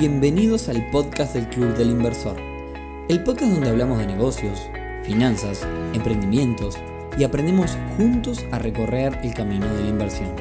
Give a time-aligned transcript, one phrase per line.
[0.00, 2.34] Bienvenidos al podcast del Club del Inversor,
[3.10, 4.58] el podcast donde hablamos de negocios,
[5.04, 5.60] finanzas,
[5.92, 6.78] emprendimientos
[7.18, 10.34] y aprendemos juntos a recorrer el camino de la inversión.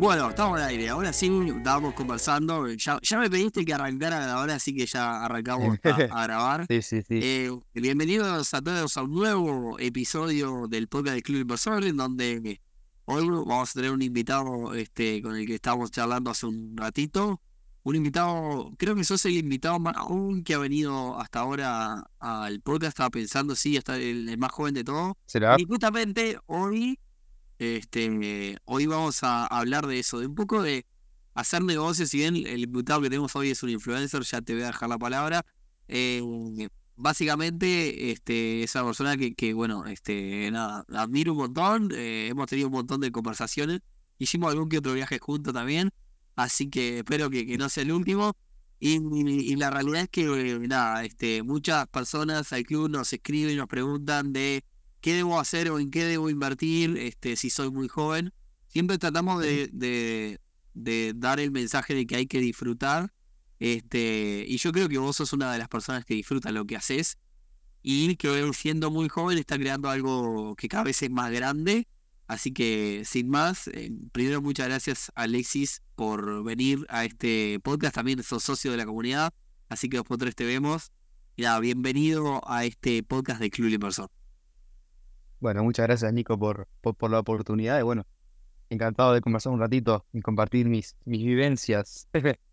[0.00, 0.88] Bueno, estamos al aire.
[0.88, 2.66] Ahora sí estábamos conversando.
[2.74, 6.66] Ya, me pediste que arrancara ahora, así que ya arrancamos a, grabar.
[6.68, 7.20] sí, sí, sí.
[7.22, 12.60] Eh, bienvenidos a todos a un nuevo episodio del podcast del Club Inversor, en donde
[13.04, 17.40] hoy vamos a tener un invitado este, con el que estábamos charlando hace un ratito
[17.86, 22.60] un invitado, creo que sos el invitado más aún que ha venido hasta ahora al
[22.60, 25.16] podcast, estaba pensando, sí, hasta el, más joven de todo.
[25.26, 25.54] ¿Será?
[25.56, 26.98] Y justamente hoy,
[27.60, 30.84] este, hoy vamos a hablar de eso, de un poco de
[31.34, 34.64] hacer negocios, si bien el invitado que tenemos hoy es un influencer, ya te voy
[34.64, 35.46] a dejar la palabra.
[35.86, 42.48] Eh, básicamente, este, esa persona que, que, bueno, este, nada, admiro un montón, eh, hemos
[42.48, 43.78] tenido un montón de conversaciones,
[44.18, 45.92] hicimos algún que otro viaje junto también.
[46.36, 48.36] Así que espero que, no sea el último.
[48.78, 53.56] Y, la realidad es que, eh, nada, este, muchas personas al club nos escriben y
[53.56, 54.62] nos preguntan de
[55.00, 58.34] qué debo hacer o en qué debo invertir este, si soy muy joven.
[58.68, 59.70] Siempre tratamos de,
[60.74, 63.14] de, dar el mensaje de que hay que disfrutar.
[63.58, 66.76] Este, y yo creo que vos sos una de las personas que disfruta lo que
[66.76, 67.16] haces.
[67.82, 71.88] Y que siendo muy joven está creando algo que cada vez es más grande
[72.26, 77.94] Así que, sin más, eh, primero muchas gracias Alexis por venir a este podcast.
[77.94, 79.32] También sos socio de la comunidad,
[79.68, 80.90] así que nosotros te vemos.
[81.36, 84.10] Ya, bienvenido a este podcast de Club Inversor.
[85.38, 88.06] Bueno, muchas gracias Nico por, por, la oportunidad y bueno,
[88.70, 92.08] encantado de conversar un ratito y compartir mis, mis vivencias.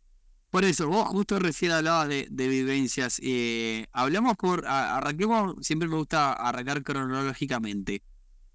[0.51, 3.19] Por eso, vos justo recién hablabas de, vivencias.
[3.23, 8.03] Eh, hablamos por, arranquemos, siempre me gusta arrancar cronológicamente.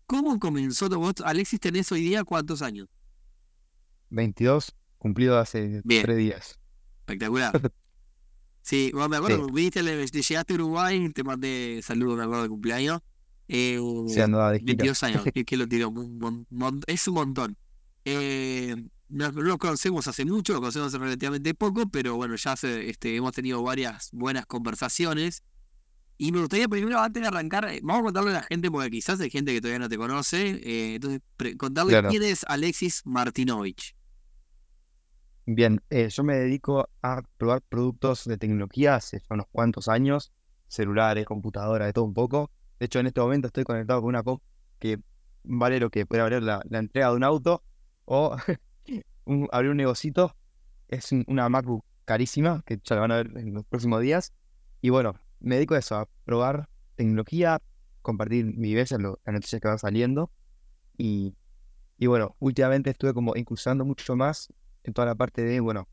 [0.08, 1.26] ¿Cómo comenzó esto?
[1.26, 2.88] Alexis, ¿tenés hoy día cuántos años?
[4.08, 6.58] 22, cumplido hace tres días.
[7.00, 7.52] Espectacular.
[8.62, 13.02] sí, bueno, me acuerdo, viste, llegaste a Uruguay, te mandé saludos, me acuerdo de cumpleaños.
[13.48, 15.92] Eh, Se andaba de 22 años, que, lo tiró,
[16.86, 17.58] es un montón.
[18.06, 18.76] Eh,
[19.10, 23.34] no lo conocemos hace mucho, lo conocemos hace relativamente poco, pero bueno, ya este, hemos
[23.34, 25.42] tenido varias buenas conversaciones.
[26.20, 28.90] Y me gustaría primero, antes de arrancar, eh, vamos a contarle a la gente, porque
[28.90, 30.60] quizás hay gente que todavía no te conoce.
[30.64, 31.20] Eh, entonces,
[31.56, 33.94] contarle quién es Alexis Martinovich.
[35.46, 40.32] Bien, eh, yo me dedico a probar productos de tecnología hace unos cuantos años,
[40.66, 42.50] celulares, computadoras, de todo un poco.
[42.80, 44.42] De hecho, en este momento estoy conectado con una COP
[44.80, 44.98] que
[45.44, 47.62] vale lo que puede abrir la, entrega de un auto
[48.04, 48.36] o
[49.52, 50.36] abrir un negocito.
[50.88, 54.32] Es una MacBook carísima, que ya la van a ver en los próximos días.
[54.82, 57.60] Y bueno, me dedico a eso, a probar tecnología,
[58.02, 60.30] compartir mi vivencia, las noticias que van saliendo.
[60.96, 61.34] Y,
[61.98, 64.52] y bueno, últimamente estuve como incursionando mucho más
[64.84, 65.88] en toda la parte de, bueno,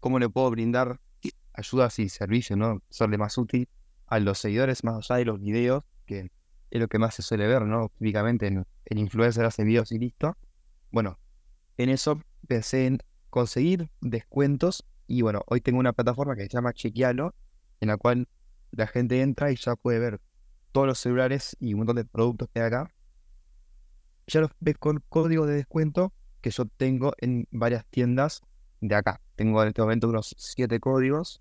[0.00, 1.00] cómo le puedo brindar
[1.54, 2.82] ayudas y servicios, ¿no?
[2.90, 3.68] Serle más útil
[4.06, 6.30] a los seguidores más allá de los videos, que
[6.70, 7.90] es lo que más se suele ver, ¿no?
[7.98, 10.36] Típicamente en, el influencer hace videos y listo.
[10.90, 11.18] Bueno,
[11.76, 12.98] en eso pensé en
[13.30, 17.34] conseguir descuentos y bueno, hoy tengo una plataforma que se llama Chequealo,
[17.80, 18.28] en la cual
[18.72, 20.20] la gente entra y ya puede ver
[20.72, 22.94] todos los celulares y un montón de productos que hay acá.
[24.26, 28.40] Ya los ves con código de descuento que yo tengo en varias tiendas
[28.80, 29.20] de acá.
[29.36, 31.40] Tengo en este momento unos siete códigos,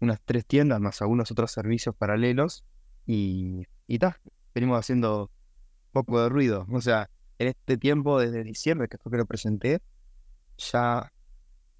[0.00, 2.64] unas tres tiendas más algunos otros servicios paralelos
[3.06, 4.20] y, y ta,
[4.54, 5.30] venimos haciendo
[5.92, 6.66] poco de ruido.
[6.70, 9.82] O sea, en este tiempo, desde diciembre, que fue que lo presenté,
[10.56, 11.12] ya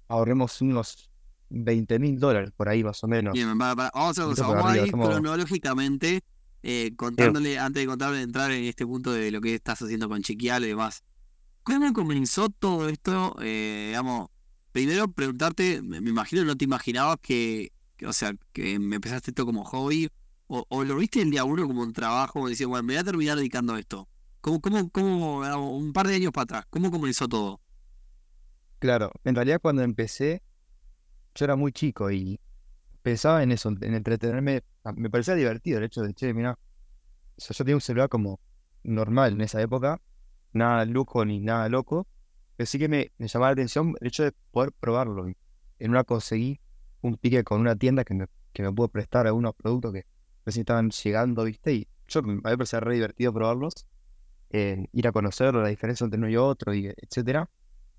[0.07, 1.09] ahorremos unos
[1.49, 3.33] 20 mil dólares por ahí más o menos.
[3.33, 6.23] Bien, vamos a vamos a ir cronológicamente
[6.67, 10.23] eh, contándole, antes de contarle, entrar en este punto de lo que estás haciendo con
[10.23, 11.03] Chiquial y demás.
[11.61, 13.35] ¿Cómo comenzó todo esto?
[13.39, 14.29] Eh, digamos,
[14.71, 17.71] primero preguntarte, me, imagino no te imaginabas que,
[18.03, 20.09] o sea, que me empezaste esto como hobby,
[20.47, 23.37] o, lo viste el día uno como un trabajo, decías, bueno, me voy a terminar
[23.37, 24.07] dedicando a esto.
[24.41, 27.61] ¿Cómo, cómo, cómo, un par de años para atrás, cómo comenzó todo?
[28.79, 30.41] Claro, en realidad cuando empecé,
[31.35, 32.39] yo era muy chico y
[33.01, 34.63] pensaba en eso, en entretenerme.
[34.83, 36.57] Ah, me parecía divertido el hecho de, che, mira,
[37.37, 38.39] yo tenía un celular como
[38.83, 40.01] normal en esa época,
[40.53, 42.07] nada lujo ni nada loco,
[42.55, 45.27] pero sí que me, llamaba la atención el hecho de poder probarlo.
[45.79, 46.59] En una conseguí
[47.01, 50.05] un pique con una tienda que me, que me pudo prestar algunos productos que
[50.45, 51.73] recién estaban llegando, ¿viste?
[51.73, 53.73] Y yo me parecía re divertido probarlos,
[54.51, 57.49] eh, ir a conocerlo, la diferencia entre uno y otro, y etcétera.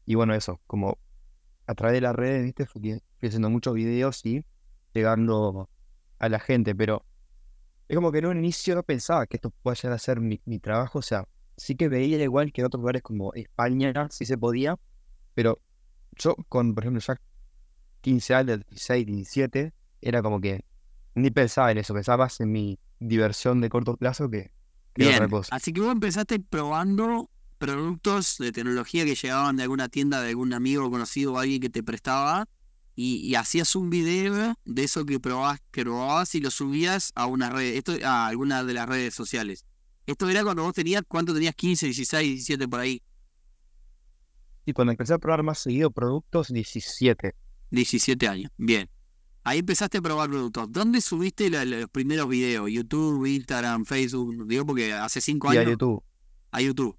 [0.06, 0.98] Y bueno, eso, como
[1.66, 2.66] a través de las redes, ¿viste?
[2.66, 4.44] Fui, haciendo muchos videos y
[4.94, 5.68] llegando
[6.18, 7.04] a la gente, pero
[7.88, 10.38] es como que en un inicio no pensaba que esto pueda llegar a ser mi,
[10.58, 11.26] trabajo, o sea,
[11.56, 14.76] sí que veía igual que en otros lugares como España, sí se podía,
[15.34, 15.60] pero
[16.16, 17.20] yo con, por ejemplo, ya
[18.00, 20.64] 15 años, 16, 17, era como que
[21.14, 24.50] ni pensaba en eso, pensaba más en mi diversión de corto plazo que,
[24.94, 25.54] que Bien, otra cosa.
[25.54, 30.53] así que vos empezaste probando productos de tecnología que llegaban de alguna tienda, de algún
[30.53, 32.49] amigo conocido o alguien que te prestaba,
[32.94, 37.26] y, y hacías un video de eso que probabas, que probabas y lo subías a
[37.26, 39.64] una red, esto, a alguna de las redes sociales.
[40.06, 41.55] Esto era cuando vos tenías, ¿cuánto tenías?
[41.55, 43.03] 15, 16, 17 por ahí.
[44.64, 47.35] Y cuando empecé a probar más seguido productos, 17.
[47.70, 48.50] 17 años.
[48.56, 48.88] Bien.
[49.44, 50.70] Ahí empezaste a probar productos.
[50.73, 52.69] ¿Dónde subiste la- los primeros videos?
[52.70, 54.47] ¿YouTube, Instagram, Facebook?
[54.49, 55.73] Digo porque hace 5 Y a años.
[55.73, 56.03] YouTube,
[56.50, 56.97] A YouTube.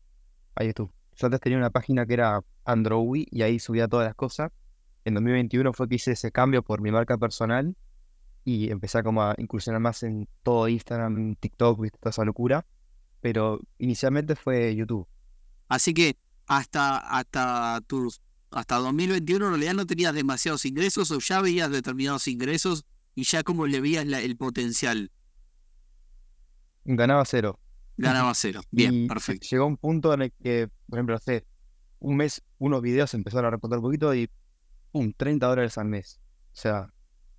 [0.60, 0.92] A YouTube.
[1.16, 4.52] Yo antes tenía una página que era Android y ahí subía todas las cosas.
[5.06, 7.76] En 2021 fue que hice ese cambio por mi marca personal
[8.44, 12.66] y empecé a como a incursionar más en todo Instagram, TikTok, viste, toda esa locura.
[13.22, 15.08] Pero inicialmente fue YouTube.
[15.70, 18.22] Así que hasta, hasta tus
[18.52, 23.44] hasta 2021 en realidad no tenías demasiados ingresos o ya veías determinados ingresos y ya
[23.44, 25.12] como le veías la- el potencial.
[26.86, 27.60] Ganaba cero.
[27.98, 28.62] Ganaba cero.
[28.72, 29.48] Bien, y perfecto.
[29.50, 31.46] llegó un punto en el que, por ejemplo, hace
[32.00, 34.30] un mes, unos videos empezaron a reportar un poquito y
[34.92, 35.14] ¡pum!
[35.16, 36.20] 30 dólares al mes.
[36.54, 36.94] O sea,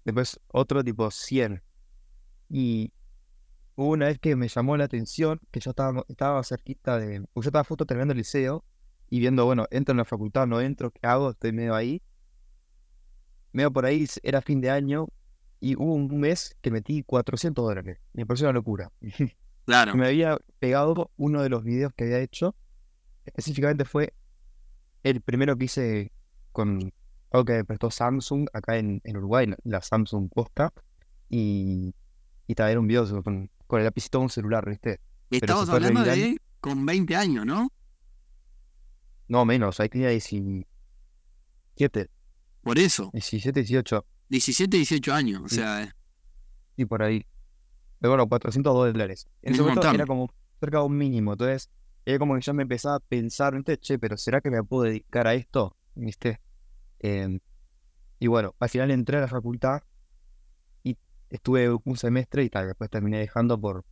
[0.05, 1.63] después otro tipo 100.
[2.49, 2.93] Y
[3.77, 7.21] hubo una vez que me llamó la atención que yo estaba, estaba cerquita de.
[7.21, 8.65] Yo estaba justo terminando el liceo
[9.11, 11.31] y viendo, bueno, entro en la facultad, no entro, ¿qué hago?
[11.31, 12.03] Estoy medio ahí.
[13.53, 15.09] Medio por ahí, era fin de año
[15.61, 17.99] y hubo un mes que metí 400 dólares.
[18.13, 18.93] Me pareció una locura.
[19.69, 19.95] Claro.
[19.95, 22.57] me había pegado uno de los videos que había hecho.
[23.27, 24.15] Específicamente fue
[25.03, 26.11] el primero que hice
[26.53, 26.91] con
[27.31, 30.73] algo que me prestó Samsung acá en, en Uruguay, la, Samsung Posta.
[31.29, 31.95] Y,
[32.47, 35.01] y también era un video con, con el lapicito de un celular, ¿viste?
[35.31, 36.19] Estamos hablando viral.
[36.19, 37.71] de con 20 años, ¿no?
[39.29, 42.09] No menos, ahí tenía 17,
[42.63, 43.11] Por eso.
[43.13, 45.43] 17, 18 17, 18 años.
[45.45, 45.57] O Sí.
[45.57, 45.93] sea, eh,
[46.79, 47.27] y por ahí.
[48.01, 49.29] Pero bueno, 400 dólares.
[49.43, 50.31] En ese momento era como
[50.61, 51.33] cerca de un mínimo.
[51.33, 51.71] Entonces,
[52.05, 53.77] era como que ya me empezaba a pensar, ¿viste?
[53.79, 55.77] Che, pero ¿será que me puedo dedicar a esto?
[55.95, 56.41] ¿Viste?
[57.01, 57.41] Em,
[58.19, 59.83] y bueno, al final entré a la facultad
[60.83, 60.97] y
[61.31, 63.85] estuve un semestre y tal, después terminé dejando por...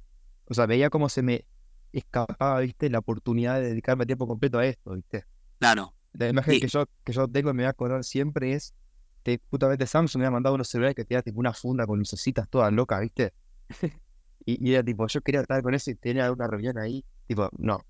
[0.49, 1.45] O sea, veía cómo se me
[1.93, 2.89] escapaba, ¿viste?
[2.91, 5.25] La oportunidad de dedicarme a tiempo completo a esto, ¿viste?
[5.59, 5.93] claro.
[6.13, 6.61] La imagen Sí.
[6.61, 8.75] que yo, que yo tengo y me voy a acordar siempre es
[9.23, 12.49] que justamente Samsung me ha mandado unos celulares que tenía tipo una funda con lucecitas
[12.49, 13.35] todas locas, ¿viste?
[14.47, 17.05] y, y era tipo, yo quería estar con eso y tenía una reunión ahí.
[17.27, 17.85] Tipo, no.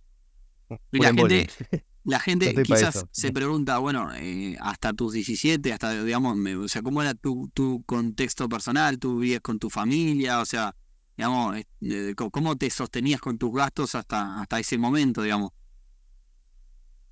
[0.93, 1.46] Y la gente,
[2.05, 6.82] la gente quizás se pregunta, bueno, eh, hasta tus 17, hasta, digamos, me- o sea,
[6.82, 8.99] ¿cómo era tu, tu contexto personal?
[8.99, 10.40] ¿Tú vivías con tu familia?
[10.40, 10.75] O sea,
[11.17, 15.52] digamos, eh, ¿cómo te sostenías con tus gastos hasta, hasta ese momento, digamos?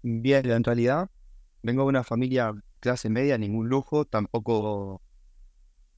[0.03, 1.09] Bien, en realidad,
[1.63, 5.03] vengo de una familia clase media, ningún lujo, tampoco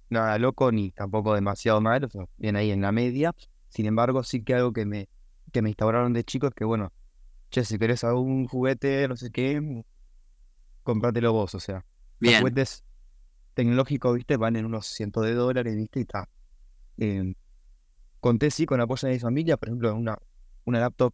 [0.08, 3.34] nada loco, ni tampoco demasiado mal, o sea, bien ahí en la media.
[3.68, 5.08] Sin embargo, sí que algo que me,
[5.52, 6.92] que me instauraron de chico es que, bueno,
[7.50, 9.82] che, si querés algún juguete, no sé qué,
[10.82, 11.84] comprátelo vos, o sea.
[12.18, 12.84] Los juguetes
[13.54, 16.28] tecnológicos, viste, van en unos cientos de dólares, viste, y está.
[16.98, 17.34] Eh,
[18.20, 20.18] conté sí con apoyo de mi familia, por ejemplo, una,
[20.64, 21.12] una laptop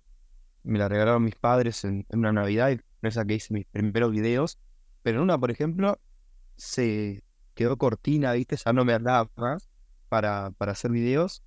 [0.64, 4.12] me la regalaron mis padres en, en una Navidad, y esa que hice mis primeros
[4.12, 4.58] videos,
[5.02, 5.98] pero en una, por ejemplo,
[6.56, 7.22] se
[7.54, 9.68] quedó cortina, viste, ya no me andaba más
[10.08, 11.42] para, para hacer videos,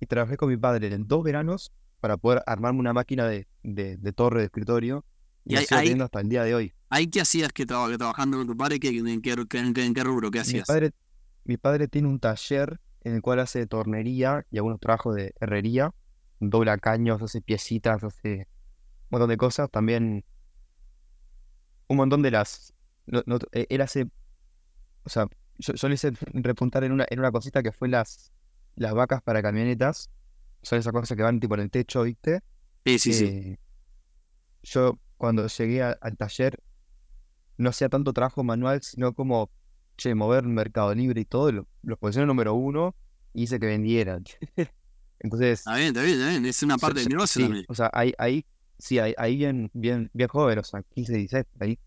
[0.00, 3.96] y trabajé con mi padre en dos veranos para poder armarme una máquina de, de,
[3.96, 5.04] de torre de escritorio,
[5.44, 6.74] y, Y ahí- sigo teniendo hasta el día de hoy.
[6.90, 8.78] ¿ahí qué hacías que, que trabajando con tu padre?
[8.80, 10.30] ¿Qué, en, qué, en qué- en qué rubro?
[10.30, 10.66] ¿Qué Mi hacías?
[10.66, 10.90] padre,
[11.44, 15.92] mi padre tiene un taller en el cual hace tornería y algunos trabajos de herrería,
[16.40, 18.44] dobla caños, hace piecitas, hace un
[19.10, 19.70] montón de cosas.
[19.70, 20.24] También
[21.88, 22.72] un montón de las...
[23.06, 24.08] no- no- eh, él hace...
[25.08, 25.26] O sea,
[25.58, 28.30] yo, yo le hice repuntar en una, en una cosita que fue las,
[28.76, 30.10] las vacas para camionetas.
[30.62, 32.40] Son esas cosas que van tipo en el techo, ¿viste?
[32.84, 33.24] Sí, sí, sí.
[33.24, 33.58] Eh,
[34.62, 36.60] yo cuando llegué a- al taller
[37.56, 39.50] no hacía tanto trabajo manual, sino como,
[39.96, 42.94] che, mover Mercado Libre y todo, lo, los posicioné número uno
[43.32, 44.24] y hice que vendieran.
[45.20, 46.46] Entonces, Está bien, está bien, está bien.
[46.46, 47.64] Es una yo- parte del yo- negocio sí, también.
[47.68, 48.44] o sea, ahí, ahí,
[48.78, 51.78] sí, ahí, ahí bien, bien, bien joven, o sea, 15, 16, ahí.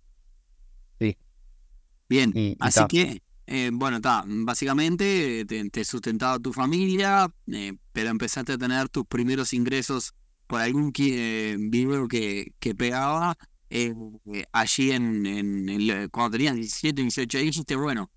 [2.11, 2.87] Bien, Y, y así ta.
[2.89, 8.89] que, eh, bueno, está, básicamente te, te sustentaba tu familia, eh, pero empezaste a tener
[8.89, 10.13] tus primeros ingresos
[10.45, 13.37] por algún eh, video que, que pegaba
[13.69, 13.93] eh,
[14.33, 18.11] eh, allí en, en el- cuando tenías 17, 18 años, dijiste, bueno,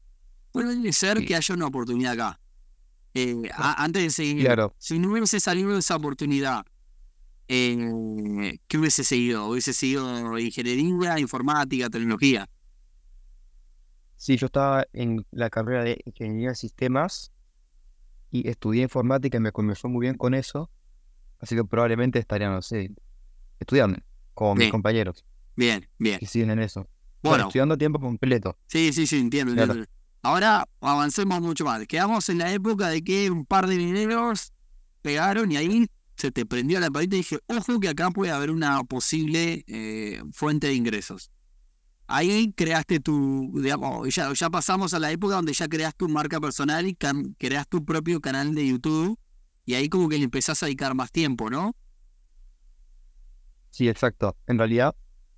[0.51, 2.41] puede ser que haya una oportunidad acá.
[3.15, 4.75] Eh, a- antes de seguir, Claro.
[4.77, 6.67] si no hubiese salido de esa oportunidad,
[7.47, 9.47] eh, ¿qué hubiese seguido?
[9.47, 12.49] ¿Hubiese seguido ingeniería, informática, tecnología?
[14.17, 17.33] Sí, yo estaba en la carrera de Ingeniería de Sistemas
[18.31, 20.71] y estudié informática y me comenzó muy bien con eso,
[21.41, 22.91] así que probablemente estaría, no sé,
[23.61, 23.99] estudiando
[24.35, 25.25] con mis compañeros
[25.57, 26.19] Bien, bien.
[26.19, 26.81] que siguen en eso.
[26.81, 26.91] O sea,
[27.31, 28.57] Bueno, estudiando tiempo completo.
[28.67, 29.73] sí, sí, sí, entiendo, Claro.
[29.73, 29.91] entiendo.
[30.23, 31.87] Ahora avancemos mucho más.
[31.87, 34.53] Quedamos en la época de que un par de mineros
[35.03, 38.51] pegaron y ahí se te prendió la lamparita y dije, ojo que acá puede haber
[38.51, 41.31] una posible eh, fuente de ingresos.
[42.07, 46.41] Ahí creaste tu, digamos, ya, ya pasamos a la época donde ya creaste tu marca
[46.41, 49.19] personal y creaste tu propio canal de YouTube
[49.65, 51.75] y ahí como que le empezás a dedicar más tiempo, ¿no?
[53.71, 54.37] Sí, exacto.
[54.47, 54.95] En realidad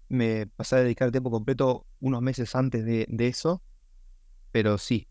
[0.09, 3.63] me pasé a dedicar tiempo completo unos meses antes de, de eso,
[4.53, 5.09] pero sí,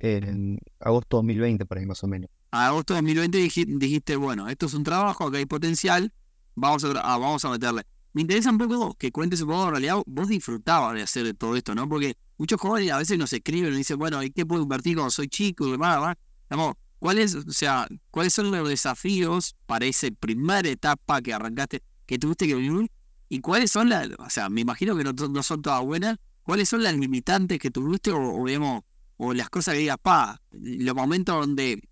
[0.00, 2.30] en agosto 2020 por ahí más o menos.
[2.52, 6.12] A agosto de 2020 diji- dijiste, bueno, esto es un trabajo, acá hay potencial,
[6.54, 7.82] vamos a, ah, vamos a meterle.
[8.14, 11.56] Me interesa un poco que cuentes un poco, en realidad, vos disfrutabas de hacer todo
[11.56, 11.88] esto, ¿no?
[11.88, 15.10] Porque muchos jóvenes a veces nos escriben y dicen, bueno, ¿y qué puedo invertir cuando
[15.10, 16.16] soy chico y demás?
[16.48, 22.16] Digamos, ¿cuáles, o sea, cuáles son los desafíos para esa primera etapa que arrancaste, que
[22.16, 22.88] tuviste que vivir?
[23.28, 26.84] ¿Y cuáles son las, o sea, me imagino que no, son todas buenas, ¿cuáles son
[26.84, 28.84] las limitantes que tuviste o, o, digamos,
[29.16, 31.82] o las cosas que digas, pa, los momentos donde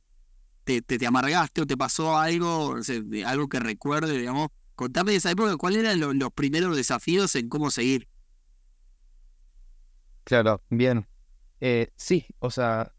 [0.62, 4.50] te, te, te amargaste o te pasó algo, sé, de algo que recuerde, digamos.
[4.82, 8.08] Contame de esa época, ¿cuáles eran lo- los primeros desafíos en cómo seguir?
[10.24, 11.06] Claro, bien.
[11.60, 12.92] Eh, sí, o sea,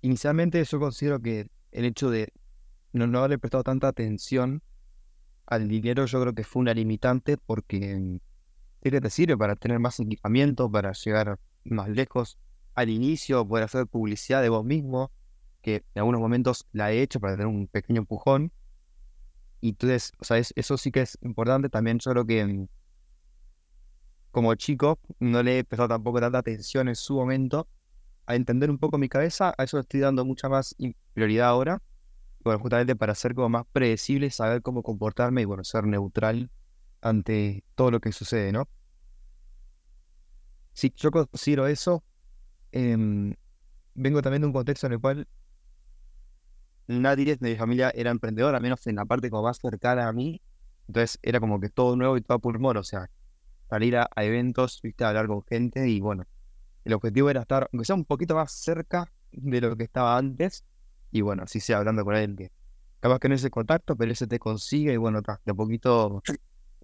[0.00, 2.32] inicialmente yo considero que el hecho de
[2.92, 4.62] no, no haberle prestado tanta atención
[5.46, 8.18] al dinero, yo creo que fue una limitante porque
[8.80, 12.38] te sirve para tener más equipamiento, para llegar más lejos
[12.74, 15.10] al inicio, poder hacer publicidad de vos mismo,
[15.62, 18.52] que en algunos momentos la he hecho para tener un pequeño empujón.
[19.60, 21.68] Y entonces, o sea, es- eso sí que es importante.
[21.68, 22.66] También yo creo que mm,
[24.30, 27.68] como chico no le he prestado tampoco tanta atención en su momento
[28.26, 30.76] a entender un poco mi cabeza, a eso estoy dando mucha más
[31.14, 31.82] prioridad ahora,
[32.44, 36.50] bueno, justamente para ser como más predecible, saber cómo comportarme y bueno, ser neutral
[37.02, 38.68] ante todo lo que sucede, ¿no?
[40.72, 42.04] Sí, yo considero eso.
[42.72, 43.34] em,
[43.94, 45.28] vengo también de un contexto en el cual
[46.86, 50.12] nadie de mi familia era emprendedor, al menos en la parte como más cercana a
[50.12, 50.40] mí.
[50.88, 53.10] Entonces era como que todo nuevo y todo a pulmón, o sea,
[53.68, 56.24] salir a, eventos, viste, hablar con gente y bueno,
[56.84, 60.64] el objetivo era estar, aunque sea un poquito más cerca de lo que estaba antes,
[61.10, 62.52] y bueno, así sea hablando con él, que
[63.00, 66.22] capaz que no es el contacto, pero ese te consigue y bueno, de a poquito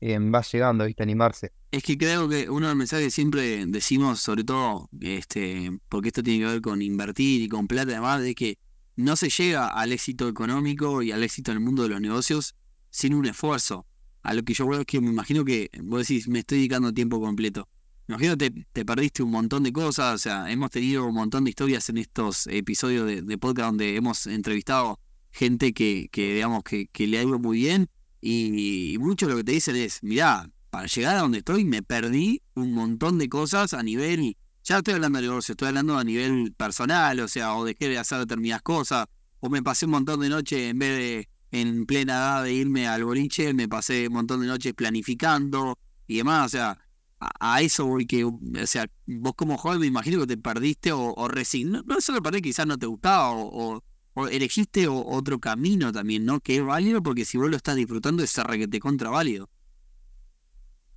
[0.00, 1.52] eh, va llegando, viste, animarse.
[1.70, 6.08] Es que creo que uno de los mensajes que siempre decimos, sobre todo, este, porque
[6.08, 8.58] esto tiene que ver con invertir y con plata además, de que
[8.96, 12.54] no se llega al éxito económico y al éxito en el mundo de los negocios
[12.90, 13.86] sin un esfuerzo.
[14.22, 17.20] A lo que yo es que me imagino que vos decís, me estoy dedicando tiempo
[17.20, 17.68] completo.
[18.06, 21.14] Me imagino que te, te perdiste un montón de cosas, o sea, hemos tenido un
[21.14, 26.62] montón de historias en estos episodios de, podcast donde hemos entrevistado gente que, que digamos,
[26.62, 27.88] que, le ha ido muy bien
[28.20, 31.82] y, y mucho lo que te dicen es, mirá, para llegar a donde estoy me
[31.82, 36.04] perdí un montón de cosas a nivel, ya estoy hablando de negocio, estoy hablando a
[36.04, 39.06] nivel personal, o sea, o dejé de hacer determinadas cosas,
[39.40, 42.88] o me pasé un montón de noches en vez de en plena edad de irme
[42.88, 46.78] al boliche, me pasé un montón de noches planificando y demás, o sea,
[47.20, 51.12] a, eso voy que, o sea, vos como joven me imagino que te perdiste o,
[51.12, 53.82] o no, no solo perdés, quizás no te gustaba o,
[54.30, 56.40] elegiste otro camino también, ¿no?
[56.40, 59.48] Que es válido porque si vos lo estás disfrutando es requete contra válido.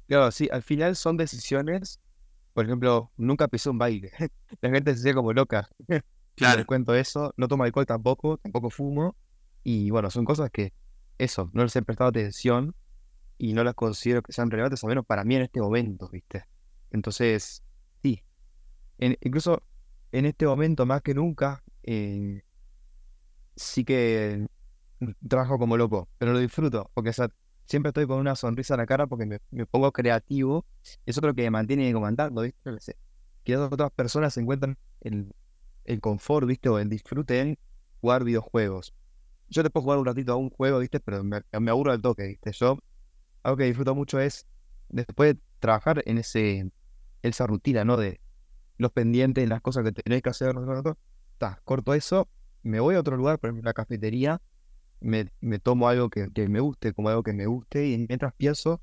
[0.07, 1.99] Claro, sí, al final son decisiones,
[2.55, 4.11] por ejemplo, nunca pisé un baile,
[4.61, 5.69] la gente se sigue como loca,
[6.35, 6.57] Claro.
[6.59, 9.15] les cuento eso, no tomo alcohol tampoco, tampoco fumo,
[9.63, 10.73] y bueno, son cosas que,
[11.19, 12.75] eso, no les he prestado atención
[13.37, 16.45] y no las considero que sean relevantes, al menos para mí en este momento, ¿viste?
[16.91, 17.63] Entonces,
[18.03, 18.23] sí,
[18.99, 19.63] en- incluso
[20.13, 22.43] en este momento más que nunca, eh,
[23.55, 24.47] sí que
[25.27, 27.29] trabajo como loco, pero lo disfruto, porque o sea,
[27.65, 30.65] siempre estoy con una sonrisa en la cara porque me, pongo creativo,
[31.05, 32.95] eso creo que me mantiene comandando, ¿viste?
[33.43, 35.33] Quizás otras personas encuentran el,
[35.83, 36.69] el confort, ¿viste?
[36.69, 37.59] O el disfrute
[38.01, 38.93] jugar videojuegos.
[39.49, 40.99] Yo te puedo jugar un ratito a un juego, ¿viste?
[40.99, 42.51] Pero me, me aburro al toque, ¿viste?
[42.53, 42.79] Yo,
[43.43, 44.47] algo que disfruto mucho es
[44.89, 46.71] después de trabajar en ese,
[47.21, 47.97] esa rutina, ¿no?
[47.97, 48.19] De
[48.77, 50.97] los pendientes, las cosas que tenés que hacer, no
[51.63, 52.27] corto eso,
[52.63, 54.41] me voy a otro lugar, por ejemplo, una cafetería,
[54.99, 58.33] me, me tomo algo que, que me guste, como algo que me guste, y mientras
[58.35, 58.81] pienso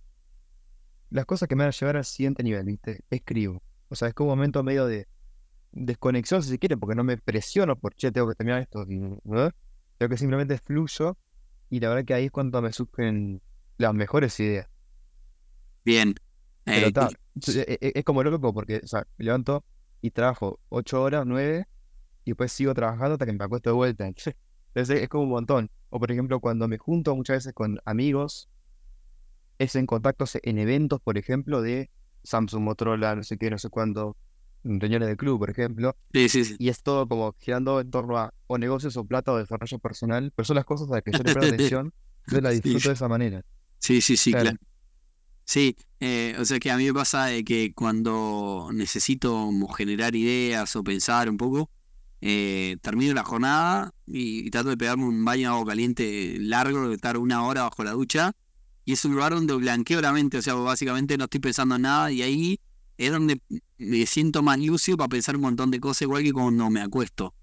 [1.10, 3.00] las cosas que me van a llevar al siguiente nivel, ¿viste?
[3.10, 3.62] Escribo.
[3.88, 5.06] O sea, es como un momento medio de
[5.72, 9.50] desconexión, si se quiere, porque no me presiono por, che, tengo que terminar esto, ¿no?
[9.98, 11.18] Creo que simplemente fluyo,
[11.70, 13.42] y la verdad que ahí es cuando me surgen
[13.78, 14.68] las mejores ideas.
[15.84, 16.14] Bien.
[16.72, 17.08] Pero Eh, ta,
[17.46, 19.64] es, es- es como loco porque, o sea, me levanto
[20.00, 21.66] y trabajo ocho horas, nueve,
[22.24, 24.10] y después sigo trabajando hasta que me acuesto de vuelta.
[24.74, 25.70] Entonces es como un montón.
[25.90, 28.48] O por ejemplo, cuando me junto muchas veces con amigos,
[29.58, 31.90] es en contactos en eventos, por ejemplo, de
[32.24, 34.16] Samsung, Motorola, no sé qué, no sé cuándo,
[34.64, 35.96] reuniones de club, por ejemplo.
[36.12, 36.56] Sí, sí, sí.
[36.58, 40.32] Y es todo como girando en torno a o negocios o plata o desarrollo personal,
[40.34, 41.92] pero son las cosas a las que yo le presto atención,
[42.26, 43.44] yo la disfruto de esa manera.
[43.78, 44.50] Sí, sí, sí, Claro.
[44.50, 44.58] claro.
[45.44, 50.74] Sí, eh, o sea que a mí me pasa de que cuando necesito generar ideas
[50.76, 51.68] o pensar un poco,
[52.22, 56.88] eh, termino la jornada y, y trato de pegarme un baño de agua caliente largo,
[56.88, 58.32] de estar una hora bajo la ducha,
[58.84, 61.82] y es un lugar donde blanqueo la mente, o sea, básicamente no estoy pensando en
[61.82, 62.60] nada, y ahí
[62.96, 63.40] es donde
[63.78, 67.34] me siento más lúcido para pensar un montón de cosas, igual que cuando me acuesto.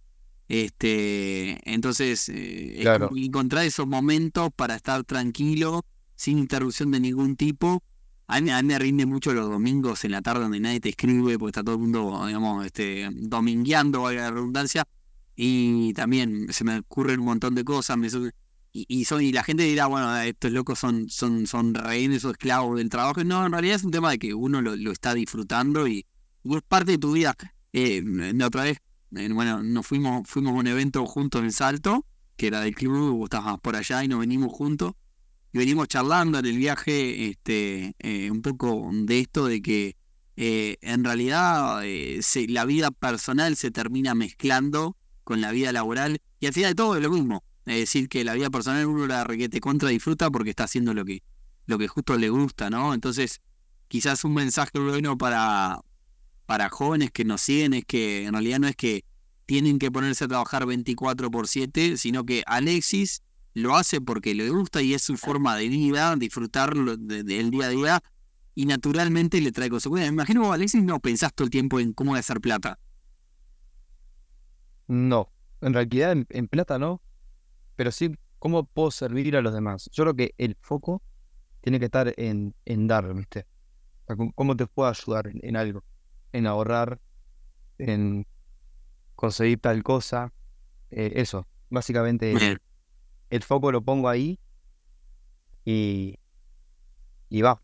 [0.47, 3.09] Este, entonces, eh, Claro.
[3.15, 7.83] encontrar esos momentos para estar tranquilo, sin interrupción de ningún tipo.
[8.31, 10.89] A mí, a mí me rinde mucho los domingos en la tarde donde nadie te
[10.89, 14.87] escribe, porque está todo el mundo, digamos, este, domingueando, valga la redundancia.
[15.35, 17.97] Y también se me ocurren un montón de cosas.
[17.97, 18.07] me
[18.71, 22.29] y, y, son, y la gente dirá, bueno, estos locos son, son, son rehenes o
[22.29, 23.23] esclavos del trabajo.
[23.23, 26.05] No, en realidad es un tema de que uno lo, lo está disfrutando y,
[26.43, 27.35] y es parte de tu vida.
[27.73, 28.77] Eh, la otra vez,
[29.15, 32.05] eh, bueno, nos fuimos, fuimos a un evento juntos en Salto,
[32.37, 34.93] que era del club, vos estabas por allá y nos venimos juntos
[35.51, 39.95] y venimos charlando en el viaje este, eh, un poco de esto de que
[40.37, 46.21] eh, en realidad eh, se- la vida personal se termina mezclando con la vida laboral
[46.39, 47.43] y al final de todo es lo mismo.
[47.65, 51.03] Es decir, que la vida personal uno la requete contra disfruta porque está haciendo lo
[51.05, 51.21] que,
[51.65, 52.93] lo que justo le gusta, ¿no?
[52.93, 53.41] Entonces,
[53.87, 55.81] quizás un mensaje bueno para,
[56.45, 59.03] para jóvenes que nos siguen es que en realidad no es que
[59.45, 63.21] tienen que ponerse a trabajar 24 por 7, sino que Alexis
[63.59, 67.65] lo hace porque le gusta y es su forma de vida, disfrutar de- del día
[67.65, 68.01] a día
[68.55, 70.11] y naturalmente le trae consecuencias.
[70.11, 72.79] Me imagino Alexis no pensás todo el tiempo en cómo hacer plata.
[74.87, 77.01] No, en realidad en, en plata no,
[77.75, 79.89] pero sí cómo puedo servir a los demás.
[79.91, 81.01] Yo creo que el foco
[81.61, 83.45] tiene que estar en, en dar, ¿viste?
[84.03, 85.83] O sea, cómo, te puedo ayudar en, en algo,
[86.31, 86.99] en ahorrar,
[87.77, 88.25] en
[89.15, 90.33] conseguir tal cosa,
[90.89, 91.47] eh, eso.
[91.69, 92.59] Básicamente Bien.
[93.29, 94.39] El foco lo pongo ahí
[95.65, 96.15] y,
[97.29, 97.61] y va.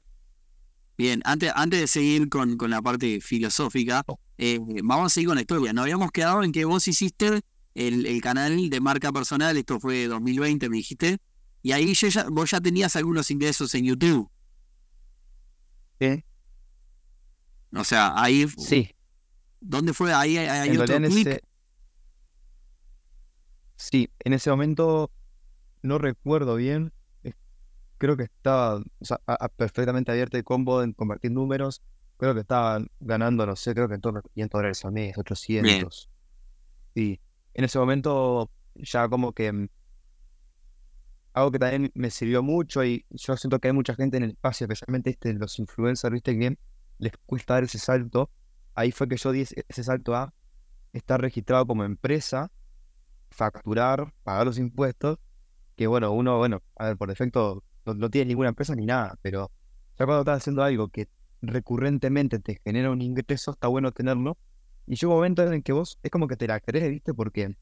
[0.97, 4.03] Bien, antes, antes de seguir con, con la parte filosófica,
[4.37, 5.73] eh, vamos a seguir con la historia.
[5.73, 7.41] Nos habíamos quedado en que vos hiciste
[7.73, 11.17] el, el canal de marca personal, esto fue 2020, me dijiste,
[11.61, 14.29] y ahí ya- vos ya tenías algunos ingresos en YouTube.
[15.99, 16.23] ¿Sí?
[17.75, 18.89] O sea, ahí, Sí,
[19.59, 20.13] ¿dónde fue?
[20.13, 21.27] Ahí hay, hay en otro clic.
[21.27, 21.41] ese...
[23.75, 25.11] Sí, en ese momento
[25.85, 26.91] no recuerdo bien.
[27.97, 31.81] Creo que estaba o sea, a- a- perfectamente abierto el combo en convertir números.
[32.17, 35.17] Creo que estaban ganando, no sé, creo que en torno a 500 dólares al mes,
[35.17, 36.09] 800.
[36.95, 37.19] Sí,
[37.53, 39.67] en ese momento ya como que mm,
[41.33, 44.31] algo que también me sirvió mucho y yo siento que hay mucha gente en el
[44.31, 46.57] espacio, especialmente este, los influencers, viste, que
[46.97, 48.29] les cuesta dar ese salto.
[48.73, 50.33] Ahí fue que yo di ese salto a
[50.93, 52.51] estar registrado como empresa,
[53.31, 55.17] facturar, pagar los impuestos,
[55.75, 59.15] que bueno, uno, bueno, a ver, por defecto no, no tiene ninguna empresa ni nada,
[59.21, 59.51] pero
[59.97, 61.07] ya cuando estás haciendo algo que
[61.41, 64.37] recurrentemente te genera un ingreso, está bueno tenerlo.
[64.87, 67.13] Y llega un momento en que vos es como que te la crees, ¿viste?
[67.13, 67.55] Porque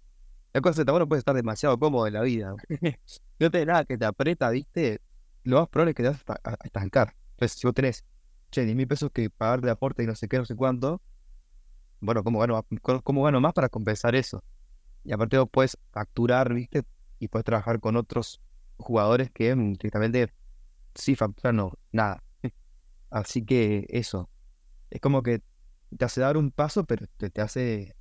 [0.54, 2.56] la cosa está bueno puede estar demasiado cómodo en la vida.
[3.40, 5.00] no tenés nada que te aprieta, ¿viste?
[5.44, 7.16] Lo más probable es que te vas a esta- a a estancar.
[7.32, 8.06] Entonces, si vos tenés,
[8.52, 11.02] che, 10 mil pesos que pagar de aporte y no sé qué, no sé cuánto,
[12.00, 12.66] bueno, ¿cómo gano,
[13.04, 14.44] cómo gano más para compensar eso?
[15.04, 16.84] Y aparte vos puedes facturar, ¿viste?
[17.24, 18.42] Y puedes trabajar con otros
[18.78, 20.34] jugadores que mm, directamente
[20.94, 22.24] sí facturan no, nada.
[23.10, 24.30] Así que eso,
[24.90, 25.42] es como que
[25.98, 27.96] te hace dar un paso, pero te, te hace...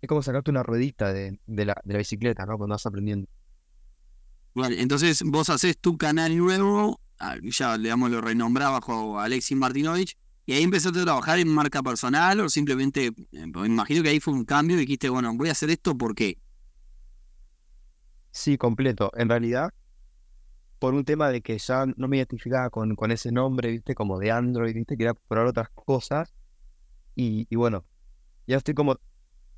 [0.00, 2.56] Es como sacarte una ruedita de, de la, de la bicicleta, ¿no?
[2.56, 3.28] Cuando vas aprendiendo.
[4.54, 10.16] Vale, entonces vos haces tu canal nuevo, ah, ya digamos lo renombrás bajo Alexis Martinovich,
[10.46, 14.18] y ahí empezaste a trabajar en marca personal o simplemente, eh, me imagino que ahí
[14.18, 16.38] fue un cambio y dijiste, bueno, voy a hacer esto porque,
[18.38, 19.10] Sí, completo.
[19.16, 19.74] En realidad,
[20.78, 23.96] por un tema de que ya no me identificaba con, con ese nombre, ¿viste?
[23.96, 24.96] Como de Android, ¿viste?
[24.96, 26.32] Quería probar otras cosas.
[27.16, 27.84] Y, bueno,
[28.46, 28.96] ya estoy como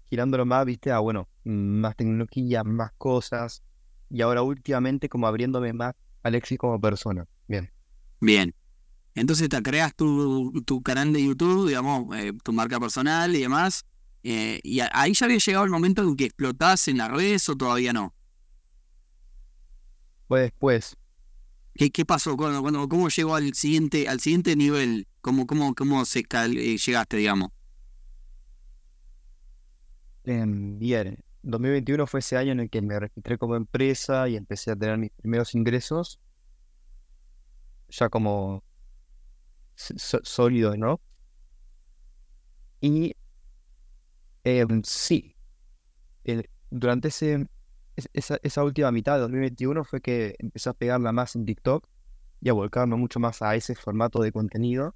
[0.04, 0.92] girándolo más, ¿viste?
[0.92, 3.62] A, bueno, más tecnología, más cosas.
[4.08, 7.26] Y ahora últimamente como abriéndome más Alexis como persona.
[7.48, 7.70] Bien.
[8.18, 8.54] bien.
[9.14, 13.84] Entonces te creas tu, tu canal de YouTube, digamos, eh, tu marca personal y demás,
[14.22, 17.56] eh, y ahí ya había llegado el momento en que explotás en las redes o
[17.56, 18.14] todavía no.
[20.30, 20.96] Pues después,
[21.74, 22.36] ¿Qué, qué pasó?
[22.36, 25.08] Cuando, cuando, ¿Cómo llegó al siguiente, al siguiente nivel?
[25.22, 27.50] ¿Cómo, cómo, cómo se eh, llegaste, digamos?
[30.24, 34.70] Em, bien, 2021 fue ese año en el que me registré como empresa y empecé
[34.70, 36.20] a tener mis primeros ingresos,
[37.88, 38.62] ya como
[40.22, 41.00] sólidos, ¿no?
[42.80, 43.14] Y
[44.44, 45.36] em, sí,
[46.24, 47.46] el- durante ese, es-
[48.12, 51.86] esa, última mitad de 2021 fue que empecé a pegarla más en TikTok
[52.40, 54.94] y a volcarme mucho más a ese formato de contenido.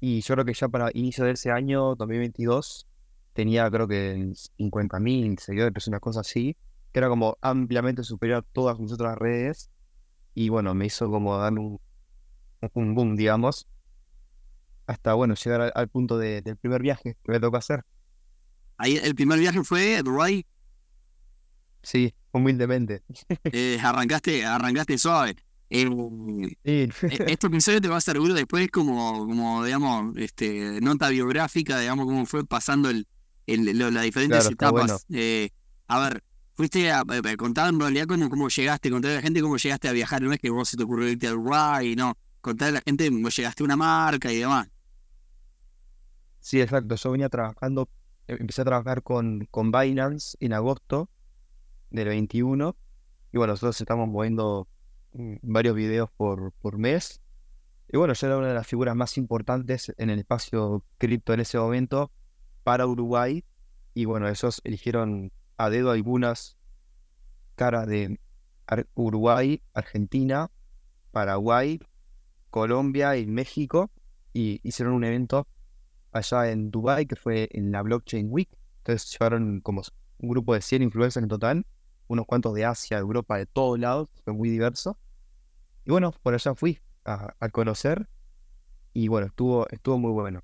[0.00, 2.86] Y yo creo que ya para inicio de ese año, 2022,
[3.32, 6.56] tenía creo que 50.000 seguidores, una cosa así,
[6.92, 9.70] que era como ampliamente superior a todas mis otras redes.
[10.34, 11.80] Y bueno, me hizo como dar un,
[12.74, 13.66] un boom, digamos,
[14.86, 17.84] hasta bueno, llegar al, punto de- del primer viaje que me tocó hacer.
[18.78, 20.46] Ahí el primer viaje fue a Dubái.
[21.88, 23.02] Sí, humildemente.
[23.44, 25.36] eh, arrancaste, arrancaste suave.
[25.70, 25.86] Eh,
[26.62, 31.78] Sí, Eh, Este episodio te va a servir después como, como digamos, este, nota biográfica,
[31.80, 33.06] digamos, cómo fue pasando el,
[33.46, 35.06] el- lo- las diferentes Claro, etapas.
[35.08, 35.22] bueno.
[35.22, 35.48] Eh,
[35.86, 36.22] a ver,
[36.54, 39.88] fuiste a, eh, contar en realidad cómo, cómo llegaste, contar a la gente cómo llegaste
[39.88, 42.72] a viajar, no es que vos se te ocurrió irte a Uruguay, no, contar a
[42.72, 44.68] la gente cómo llegaste a una marca y demás.
[46.40, 46.94] Sí, exacto.
[46.96, 47.88] Yo venía trabajando,
[48.26, 51.08] empecé a trabajar con, con Binance en agosto
[51.90, 52.76] del 21.
[53.32, 54.68] Y bueno, nosotros estamos moviendo
[55.12, 57.20] mm, varios videos por, por mes.
[57.90, 61.40] Y bueno, yo era una de las figuras más importantes en el espacio cripto en
[61.40, 62.10] ese momento
[62.62, 63.44] para Uruguay.
[63.94, 66.58] Y bueno, ellos eligieron a dedo algunas
[67.54, 68.20] caras de
[68.94, 70.50] Uruguay, Argentina,
[71.10, 71.80] Paraguay,
[72.50, 73.90] Colombia y México.
[74.34, 75.48] Y hicieron un evento
[76.12, 78.48] allá en Dubai que fue en la Blockchain Week.
[78.78, 79.82] Entonces llevaron como
[80.18, 81.66] un grupo de 100 influencers en total,
[82.08, 84.98] unos cuantos de Asia, de Europa, de todos lados, fue muy diverso.
[85.84, 88.08] Y bueno, por allá fui a, a conocer
[88.94, 90.42] y bueno, estuvo, estuvo muy bueno.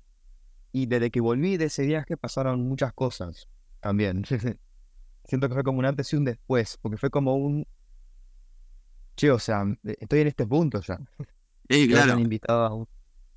[0.73, 3.49] Y desde que volví de ese viaje pasaron muchas cosas
[3.81, 4.23] también.
[5.25, 7.67] Siento que fue como un antes y un después, porque fue como un...
[9.15, 10.97] Che, o sea, estoy en este punto ya.
[11.87, 12.87] Creo que me claro, han invitado a un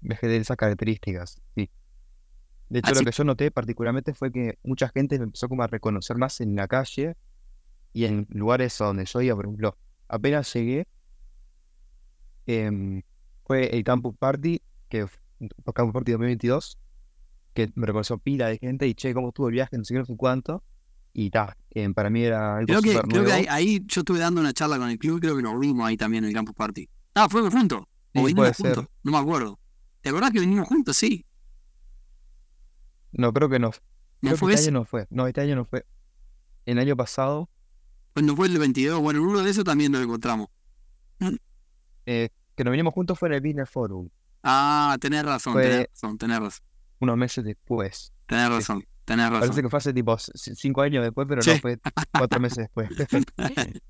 [0.00, 1.70] viaje de esas características, sí.
[2.68, 5.62] De hecho, Así- lo que yo noté particularmente fue que mucha gente me empezó como
[5.62, 7.16] a reconocer más en la calle
[7.92, 9.76] y en lugares donde yo iba, por ejemplo,
[10.08, 10.86] apenas llegué,
[12.46, 13.02] em,
[13.44, 15.06] fue el Campus Party, que
[15.74, 16.78] Campus Party 2022,
[17.54, 20.00] que me reconoció pila de gente y che, cómo estuvo el viaje, no sé qué,
[20.00, 20.62] no sé cuánto,
[21.12, 24.18] y ta, em, para mí era algo creo que, creo que ahí, ahí yo estuve
[24.18, 26.54] dando una charla con el club, creo que nos vimos ahí también en el Campus
[26.54, 26.88] Party.
[27.14, 27.86] Ah, fuimos juntos, o
[28.20, 29.58] Sí, vinimos juntos, no me acuerdo.
[30.00, 30.96] ¿Te acordás que vinimos juntos?
[30.96, 31.24] Sí.
[33.12, 33.68] No, creo que no.
[33.68, 33.72] ¿No
[34.20, 34.70] Creo que fue este ese?
[34.70, 35.06] año no fue.
[35.10, 35.84] No, este año no fue.
[36.66, 37.48] El año pasado,
[38.14, 40.48] Cuando fue el 22, bueno, en uno de esos también lo encontramos.
[42.06, 44.08] eh, que nos vinimos juntos fue en el Business Forum,
[44.42, 46.64] Ah, tenés razón, Fue- tenés razón, tenés razón,
[47.00, 48.12] unos meses después.
[48.26, 49.62] tenés razón, tenés Parece razón.
[49.62, 51.50] que fue hace tipo cinco años después, pero Sí.
[51.50, 51.78] no fue
[52.16, 52.88] cuatro meses después.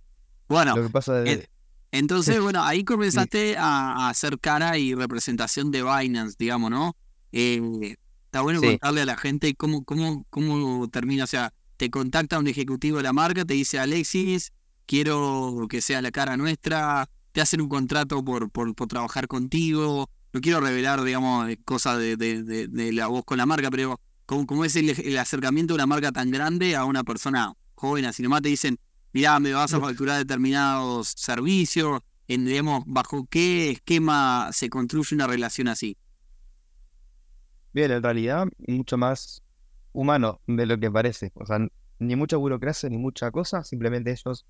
[0.48, 1.48] Bueno, Lo que pasa es eh,
[1.92, 6.96] entonces, bueno, ahí comenzaste a, a hacer cara y representación de Binance, digamos, ¿no?
[7.32, 8.66] Eh, está bueno Sí.
[8.68, 13.04] contarle a la gente cómo, cómo, cómo termina, o sea, te contacta un ejecutivo de
[13.04, 14.52] la marca, te dice, Alexis,
[14.84, 20.10] quiero que sea la cara nuestra, te hacen un contrato por, por, por trabajar contigo,
[20.32, 23.70] no quiero revelar, digamos, eh, cosas de, de, de, de la voz con la marca,
[23.70, 27.54] pero ¿cómo, cómo es el, el acercamiento de una marca tan grande a una persona
[27.76, 28.04] joven?
[28.06, 28.78] Así nomás te dicen,
[29.12, 35.28] mirá, me vas a facturar determinados servicios, en, digamos, bajo qué esquema se construye una
[35.28, 35.96] relación así.
[37.72, 39.42] bien, en realidad, mucho más
[39.98, 41.32] humano de lo que parece.
[41.34, 41.58] O sea,
[41.98, 44.46] ni mucha burocracia ni mucha cosa, simplemente ellos,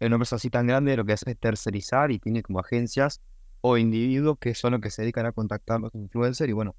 [0.00, 3.20] en una empresa así tan grande, lo que hacen es tercerizar y tiene como agencias
[3.60, 6.48] o individuos que son los que se dedican a contactar a los influencers.
[6.48, 6.74] Y bueno,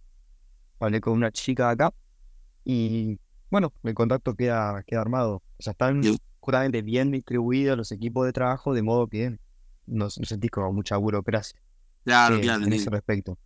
[0.80, 1.94] hablé con una chica acá
[2.64, 3.20] y
[3.52, 5.44] bueno, el contacto queda, queda armado.
[5.58, 6.02] O sea, están
[6.40, 9.30] justamente bien distribuidos los equipos de trabajo, de modo que
[9.86, 11.62] no, no sentís como mucha burocracia
[12.04, 13.38] Claro, eh, claro, en ese respecto.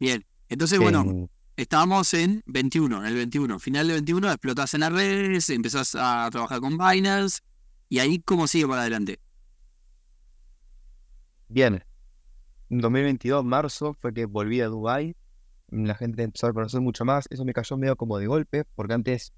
[0.00, 0.24] Bien.
[0.48, 3.58] Entonces, bueno, Em, estábamos en 21, en el 21.
[3.58, 7.40] Final del 21 explotás en las redes, empezás a trabajar con Binance,
[7.88, 9.20] y ahí, ¿cómo sigue para adelante?
[11.48, 11.84] bien,
[12.68, 15.16] en 2022, marzo, fue que volví a Dubái.
[15.68, 17.26] La gente empezó a conocer mucho más.
[17.30, 19.32] Eso me cayó medio como de golpe, porque antes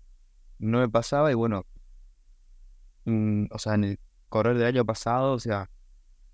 [0.58, 1.30] no me pasaba.
[1.30, 1.66] Y bueno,
[3.04, 5.70] mm, o sea, en el correr del año pasado, o sea,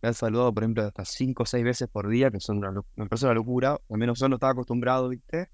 [0.02, 2.72] me han saludado, por ejemplo, hasta cinco o seis veces por día, que son una,
[2.72, 3.78] me parece una locura.
[3.90, 5.50] Al menos yo no estaba acostumbrado, ¿viste?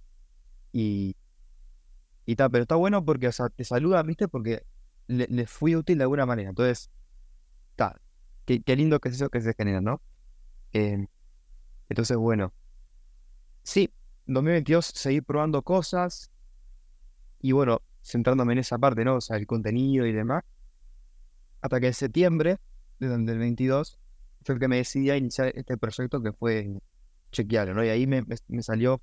[0.73, 1.17] Y,
[2.27, 4.29] y tal, pero está bueno porque, o sea, te saludan, ¿viste?
[4.29, 4.63] Porque
[5.07, 6.51] le- les fui útil de alguna manera.
[6.51, 6.91] Entonces,
[7.73, 8.01] está,
[8.47, 10.03] qué, qué lindo que es eso que se genera, ¿no?
[10.73, 11.07] Eh,
[11.91, 12.55] entonces, bueno,
[13.63, 13.91] sí,
[14.27, 16.31] 2022 seguí probando cosas
[17.41, 19.17] y bueno, centrándome en esa parte, ¿no?
[19.17, 20.43] O sea, el contenido y demás.
[21.61, 22.59] Hasta que en septiembre
[22.99, 23.99] del 22
[24.45, 26.81] fue el que me decidí a iniciar este proyecto que fue
[27.33, 27.85] Chequearlo, ¿no?
[27.85, 28.95] Y ahí me, me, salió,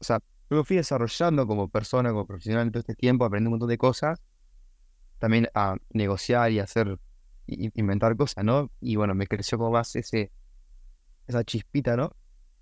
[0.00, 3.52] o sea, yo fui desarrollando como persona, como profesional en todo este tiempo, aprendí un
[3.52, 4.20] montón de cosas,
[5.18, 6.98] también a negociar y hacer,
[7.46, 8.70] inventar cosas, ¿no?
[8.80, 10.30] Y bueno, me creció como más ese,
[11.26, 12.14] esa chispita, ¿no?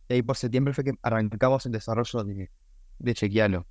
[0.09, 2.51] Y ahí por septiembre fue que arrancamos el desarrollo de,
[2.99, 3.67] de Chequealo,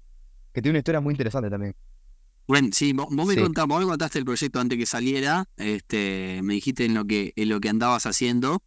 [0.54, 1.76] que tiene una historia muy interesante también.
[2.48, 7.06] Bueno, sí, vos, me contaste el proyecto antes que saliera, este, me dijiste en lo
[7.06, 8.62] que, en lo que andabas haciendo.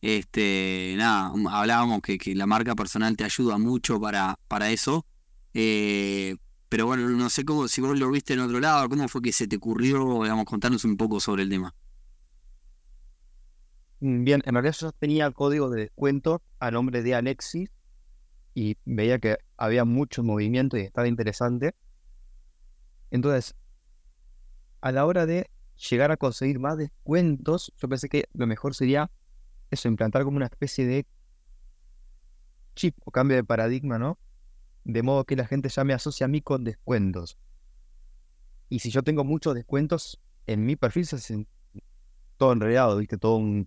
[0.00, 5.04] Este, nada, hablábamos que, que la marca personal te ayuda mucho para, para eso.
[5.54, 6.36] Eh,
[6.68, 9.32] pero bueno, no sé cómo, si vos lo viste en otro lado, cómo fue que
[9.32, 11.74] se te ocurrió, digamos, contarnos un poco sobre el tema.
[14.00, 17.70] Mm, bien, en realidad yo tenía código de descuento a nombre de Alexis
[18.54, 21.74] y veía que había mucho movimiento y estaba interesante.
[23.10, 23.54] Entonces,
[24.80, 25.50] a la hora de
[25.90, 29.10] llegar a conseguir más descuentos, yo pensé que lo mejor sería
[29.70, 31.06] eso, implantar como una especie de
[32.74, 34.18] chip o cambio de paradigma, ¿no?
[34.84, 37.38] De modo que la gente ya me asocie a mí con descuentos.
[38.68, 41.46] Y si yo tengo muchos descuentos, en mi perfil se hace
[42.36, 43.18] todo enredado, ¿viste?
[43.18, 43.66] Todo un,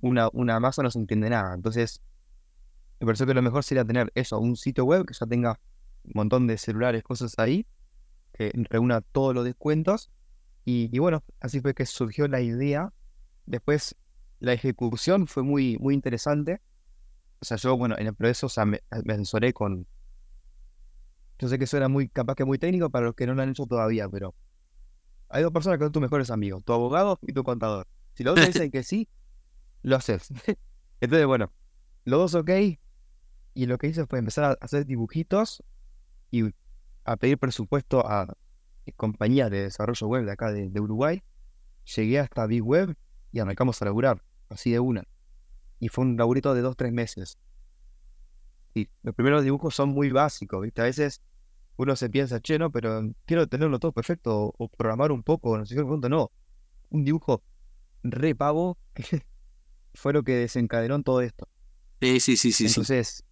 [0.00, 1.54] una, una masa no se entiende nada.
[1.54, 2.02] Entonces,
[3.00, 5.58] me pareció que lo mejor sería tener eso, un sitio web que ya tenga
[6.04, 7.66] un montón de celulares, cosas ahí,
[8.32, 10.10] que reúna todos los descuentos.
[10.64, 12.92] Y, bueno, así fue que surgió la idea.
[13.46, 13.96] Después,
[14.44, 16.60] la ejecución fue muy, muy interesante.
[17.40, 19.86] O sea, yo, bueno, en el proceso, o sea, me, asesoré con.
[21.38, 23.42] Yo sé que eso era muy, capaz que muy técnico para los que no lo
[23.42, 24.34] han hecho todavía, pero
[25.28, 27.88] hay dos personas que son tus mejores amigos, tu abogado y tu contador.
[28.14, 29.08] Si los dos dicen que sí,
[29.82, 30.28] lo haces.
[31.00, 31.52] Entonces, bueno,
[32.04, 32.50] los dos ok.
[33.54, 35.62] Y lo que hice fue empezar a hacer dibujitos
[36.30, 36.50] y
[37.04, 38.34] a pedir presupuesto a
[38.96, 41.22] compañías de desarrollo web de acá de, Uruguay.
[41.96, 42.96] Llegué hasta Big Web
[43.32, 44.22] y arrancamos a laburar,
[44.54, 45.04] así de una.
[45.80, 47.38] Y fue un laburito de dos, tres meses.
[48.74, 50.80] Y los primeros dibujos son muy básicos, ¿viste?
[50.80, 51.20] A veces
[51.76, 55.66] uno se piensa, che, no, pero quiero tenerlo todo perfecto o, programar un poco, no
[55.66, 56.08] sé qué punto.
[56.08, 56.30] No,
[56.90, 57.42] un dibujo
[58.02, 58.78] re pavo
[59.94, 61.48] fue lo que desencadenó todo esto.
[62.00, 62.66] Sí, sí, sí, sí.
[62.66, 63.24] Entonces,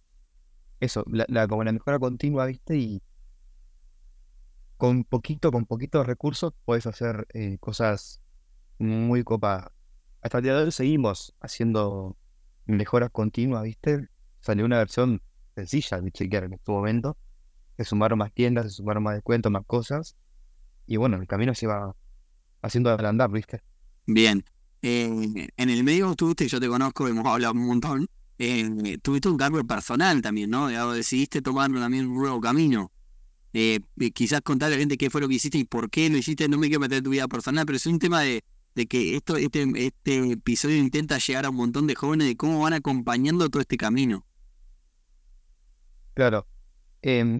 [0.79, 2.77] eso, la, como la mejora continua, ¿viste?
[2.77, 3.01] Y
[4.77, 8.21] con poquito, con poquitos recursos puedes hacer eh, cosas
[8.79, 9.71] muy copadas.
[10.23, 12.15] Hasta el día de hoy seguimos haciendo
[12.65, 14.07] mejoras continuas, ¿viste?
[14.39, 15.21] Salió una versión
[15.53, 17.17] sencilla de chequear en este momento.
[17.75, 20.15] Se sumaron más tiendas, se sumaron más descuentos, más cosas.
[20.87, 21.93] Y bueno, el camino se va
[22.61, 23.61] haciendo andar, ¿viste?
[24.05, 24.45] Bien.
[24.81, 28.07] Eh, en el medio tuviste, yo te conozco, hemos hablado un montón,
[28.37, 30.67] eh, tuviste un cambio personal también, ¿no?
[30.93, 32.93] Decidiste tomar también un nuevo camino.
[33.51, 33.81] Eh,
[34.13, 36.47] quizás contarle a la gente qué fue lo que hiciste y por qué lo hiciste,
[36.47, 38.43] no me quiero meter en tu vida personal, pero es un tema de,
[38.75, 42.61] de que esto, este, este episodio intenta llegar a un montón de jóvenes de cómo
[42.61, 44.25] van acompañando todo este camino.
[46.13, 46.47] Claro.
[47.01, 47.39] Em,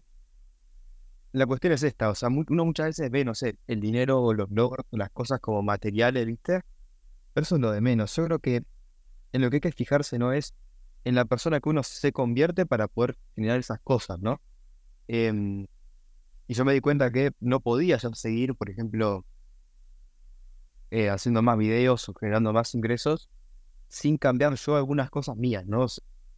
[1.32, 4.34] la cuestión es esta, o sea, uno muchas veces ve, no sé, el dinero o
[4.34, 6.62] los logros, las cosas como materiales, ¿viste?
[7.34, 8.16] Pero eso es lo de menos.
[8.16, 8.64] Yo creo que
[9.32, 10.54] en lo que hay que fijarse no es
[11.04, 14.42] en la persona que uno se convierte para poder generar esas cosas, ¿no?
[15.08, 15.66] Em,
[16.48, 19.26] y yo me di cuenta que no podía ya seguir, por ejemplo,
[20.94, 23.28] eh, haciendo más videos o generando más ingresos
[23.88, 25.88] sin cambiar yo algunas cosas mías, ¿no?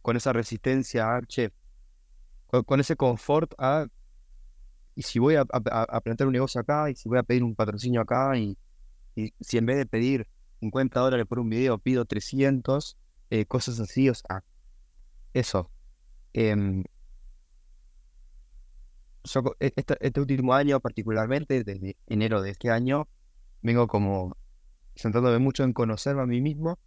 [0.00, 1.52] Con esa resistencia a, che,
[2.46, 3.86] con, ese confort a,
[4.94, 7.54] y si voy a, a, plantear un negocio acá, y si voy a pedir un
[7.54, 8.56] patrocinio acá, y,
[9.14, 10.26] y si en vez de pedir
[10.60, 12.96] 50 dólares por un video pido 300,
[13.28, 14.42] eh, cosas así, o sea,
[15.34, 15.70] eso.
[16.32, 16.82] Em,
[19.60, 23.06] e, este, último año, particularmente, desde enero de este año,
[23.60, 24.34] vengo como
[24.96, 26.78] centrándome mucho en conocerme a mí mismo.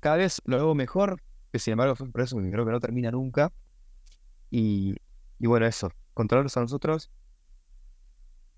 [0.00, 2.80] Cada vez lo hago mejor, que sin embargo fue un proceso que creo que no
[2.80, 3.52] termina nunca.
[4.50, 4.96] Y,
[5.38, 7.10] bueno, eso, controlarnos a nosotros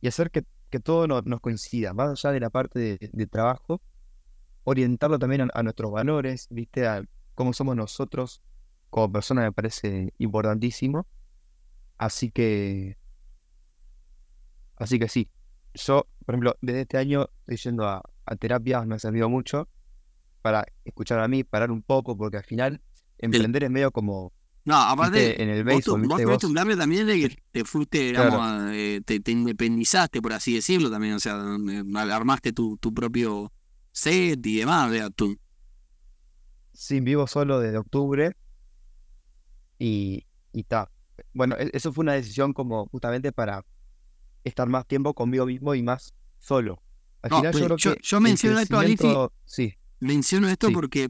[0.01, 0.45] y hacer que,
[0.83, 3.81] todo nos coincida, más allá de la parte de, trabajo,
[4.65, 6.89] orientarlo también a, nuestros valores, ¿viste?
[6.89, 7.05] A
[7.37, 8.43] cómo somos nosotros
[8.91, 11.07] como persona me parece importantísimo.
[11.97, 12.97] Así que,
[14.77, 15.29] así que sí.
[15.75, 18.03] Yo, por ejemplo, desde este año estoy yendo a,
[18.39, 19.69] terapia, me ha servido mucho
[20.43, 22.81] para escuchar a mí, parar un poco, porque al final
[23.19, 24.33] emprender es medio como
[24.67, 28.71] no, aparte, en el béisbol, vos, vos un cambio también de que te fuiste, digamos,
[28.73, 33.53] eh, te, independizaste, por así decirlo, también, o sea, eh, armaste tu, tu propio
[33.93, 35.37] set y demás, vea tú.
[36.73, 38.37] Sí, vivo solo desde octubre
[39.79, 40.91] y, y ta.
[41.35, 43.67] Bueno, e-, eso fue una decisión como justamente para
[44.45, 46.83] estar más tiempo conmigo mismo y más solo.
[47.25, 50.49] Al No, final yo creo yo- que yo el menciono esto, Alifi, crecimiento- Sí, Menciono
[50.49, 50.75] esto Sí.
[50.75, 51.09] porque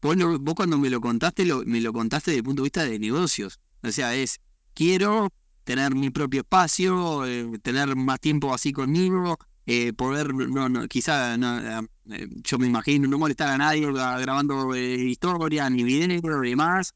[0.00, 2.98] vos, cuando me lo contaste, lo- me lo contaste desde el punto de vista de
[3.00, 3.58] negocios.
[3.82, 4.38] O sea, es,
[4.74, 5.32] quiero
[5.64, 11.36] tener mi propio espacio, eh, tener más tiempo así conmigo, eh, poder, no, no, quizá,
[11.36, 11.58] no,
[12.12, 16.94] eh, yo me imagino, no molestar a nadie gra- grabando historias, ni videos, ni demás.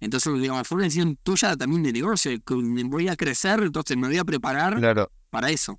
[0.00, 2.32] Entonces, digamos, fue una decisión tuya también de negocio.
[2.44, 2.54] que
[2.86, 5.12] Voy a crecer, entonces me voy a preparar claro.
[5.30, 5.78] para eso.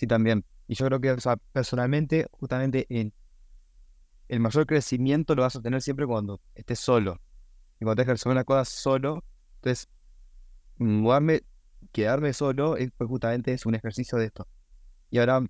[0.00, 0.46] Sí, también.
[0.66, 3.12] Y yo creo que, o sea, personalmente, justamente en
[4.28, 7.20] el mayor crecimiento lo vas a tener siempre cuando estés solo.
[7.78, 9.22] Y cuando tengas que hacer una cosa solo,
[9.56, 9.90] entonces,
[10.78, 11.42] mudarme,
[11.92, 14.48] quedarme solo, es, pues justamente es un ejercicio de esto.
[15.10, 15.44] Y ahora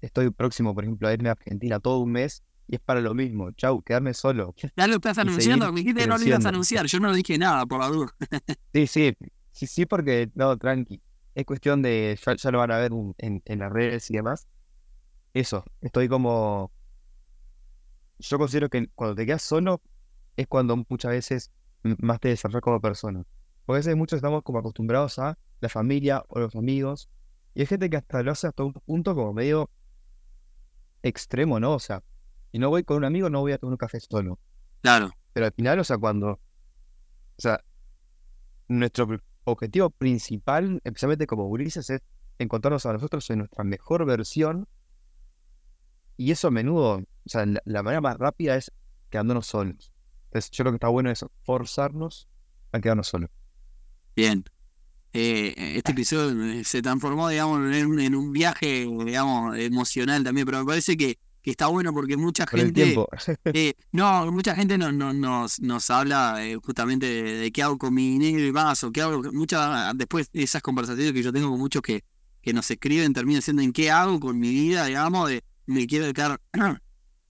[0.00, 3.12] estoy próximo, por ejemplo, a irme a Argentina todo un mes y es para lo
[3.12, 3.50] mismo.
[3.56, 4.54] Chau, quedarme solo.
[4.76, 7.38] Ya lo estás anunciando, me dijiste que no lo ibas a anunciar, yo no dije
[7.38, 8.14] nada por la duda.
[8.72, 9.16] Sí, sí,
[9.50, 11.02] sí, sí, porque, no, tranqui.
[11.36, 14.48] Es cuestión de, ya, ya lo van a ver en, en- las redes y demás.
[15.34, 16.72] Eso, estoy como,
[18.18, 19.82] yo considero que cuando te quedas solo
[20.38, 23.22] es cuando muchas veces más te desarrollas como persona.
[23.66, 27.10] Porque a veces muchos estamos como acostumbrados a la familia o los amigos.
[27.54, 29.68] Y hay gente que hasta lo hace hasta un punto como medio
[31.02, 31.74] extremo, ¿no?
[31.74, 32.02] O sea,
[32.50, 34.38] y no voy con un amigo, no voy a tomar un café solo.
[34.80, 35.10] Claro.
[35.34, 36.40] Pero al final, o sea, cuando, o
[37.36, 37.62] sea,
[38.68, 39.06] nuestro
[39.46, 42.02] objetivo principal, especialmente como gurises, es
[42.38, 44.68] encontrarnos a nosotros en nuestra mejor versión.
[46.16, 48.72] Y eso a menudo, o sea, la, manera más rápida es
[49.10, 49.92] quedándonos solos.
[50.26, 52.28] Entonces, yo creo que está bueno eso, forzarnos
[52.72, 53.30] a quedarnos solos.
[54.14, 54.44] Bien.
[55.12, 60.58] Eh, este episodio eh, se transformó, digamos, en en un viaje, digamos, emocional también, pero
[60.58, 62.92] me parece que, que está bueno porque mucha gente,
[63.44, 67.78] eh, no, mucha gente no, no- nos, nos habla eh, justamente de, de qué hago
[67.78, 71.32] con mi dinero y más, o qué hago, muchas, después de esas conversaciones que yo
[71.32, 72.02] tengo con muchos que,
[72.42, 76.06] que nos escriben, terminan siendo en qué hago con mi vida, digamos, de me quiero
[76.06, 76.40] dedicar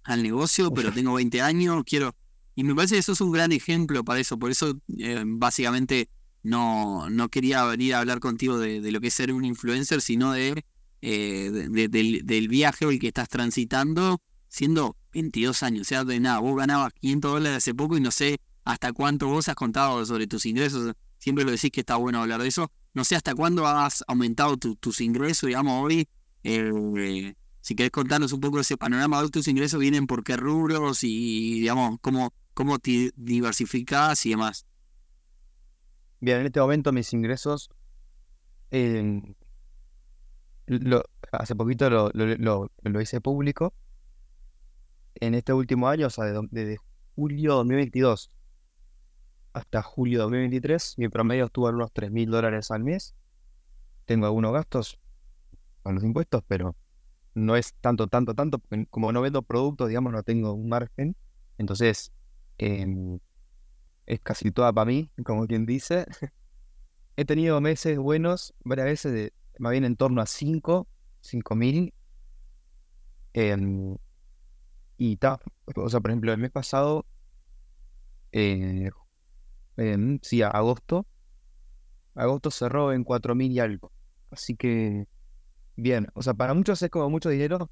[0.04, 2.14] al negocio, pero tengo 20 años, quiero...
[2.54, 6.08] Y me parece que eso es un gran ejemplo para eso, por eso eh, básicamente
[6.42, 10.00] no, no quería venir a hablar contigo de, de lo que es ser un influencer,
[10.00, 10.64] sino de,
[11.08, 15.82] eh, de- de- del, viaje o el que estás transitando siendo 22 años.
[15.82, 19.28] O sea, de nada, vos ganabas 500 dólares hace poco y no sé hasta cuánto
[19.28, 20.94] vos has contado sobre tus ingresos.
[21.18, 22.72] Siempre lo decís que está bueno hablar de eso.
[22.92, 26.08] No sé hasta cuándo has aumentado tu- tus ingresos, digamos, hoy.
[26.42, 30.36] Eh, si querés contarnos un poco de ese panorama, hoy tus ingresos vienen por qué
[30.36, 34.66] rubros y, digamos, cómo, cómo te diversificás y demás.
[36.20, 37.68] Bien, en este momento mis ingresos,
[38.70, 39.22] eh,
[40.66, 43.74] lo- hace poquito lo, lo, lo- hice público.
[45.16, 46.78] En este último año, o sea, de desde
[47.14, 48.30] julio 2022
[49.52, 53.14] hasta julio 2023, mi promedio estuvo en unos 3 mil dólares al mes.
[54.06, 54.98] Tengo algunos gastos
[55.82, 56.76] con los impuestos, pero
[57.34, 61.16] no es tanto, tanto, tanto, como no vendo productos, digamos, no tengo un margen.
[61.58, 62.12] Entonces,
[62.58, 63.18] em,
[64.06, 66.06] es casi toda para mí, como quien dice.
[67.16, 70.88] He tenido meses buenos, varias veces, de, más bien en torno a 5,
[71.20, 71.92] 5 mil.
[73.34, 73.96] em,
[74.98, 75.38] y ta,
[75.76, 77.06] o sea, por ejemplo, el mes pasado,
[78.32, 78.90] eh,
[79.76, 81.06] em, sí, agosto,
[82.14, 83.92] agosto cerró en 4 mil y algo.
[84.30, 85.06] Así que,
[85.76, 87.70] bien, o sea, para muchos es como mucho dinero,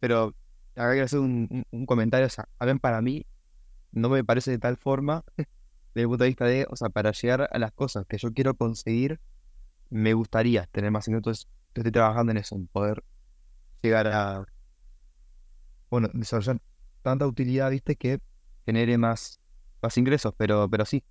[0.00, 0.34] pero
[0.76, 3.26] acá quiero hacer un, un- un comentario, o sea, a ver, para mí
[3.92, 5.24] no me parece de tal forma,
[5.94, 8.32] desde el punto de vista de, o sea, para llegar a las cosas que yo
[8.34, 9.20] quiero conseguir,
[9.90, 11.20] me gustaría tener más ingresos.
[11.20, 13.04] Entonces, yo estoy trabajando en eso, en poder
[13.82, 14.44] llegar a,
[15.90, 16.60] bueno, desarrollar
[17.02, 18.20] tanta utilidad, viste, que
[18.66, 19.40] genere más,
[19.82, 21.02] más ingresos, pero, pero sí,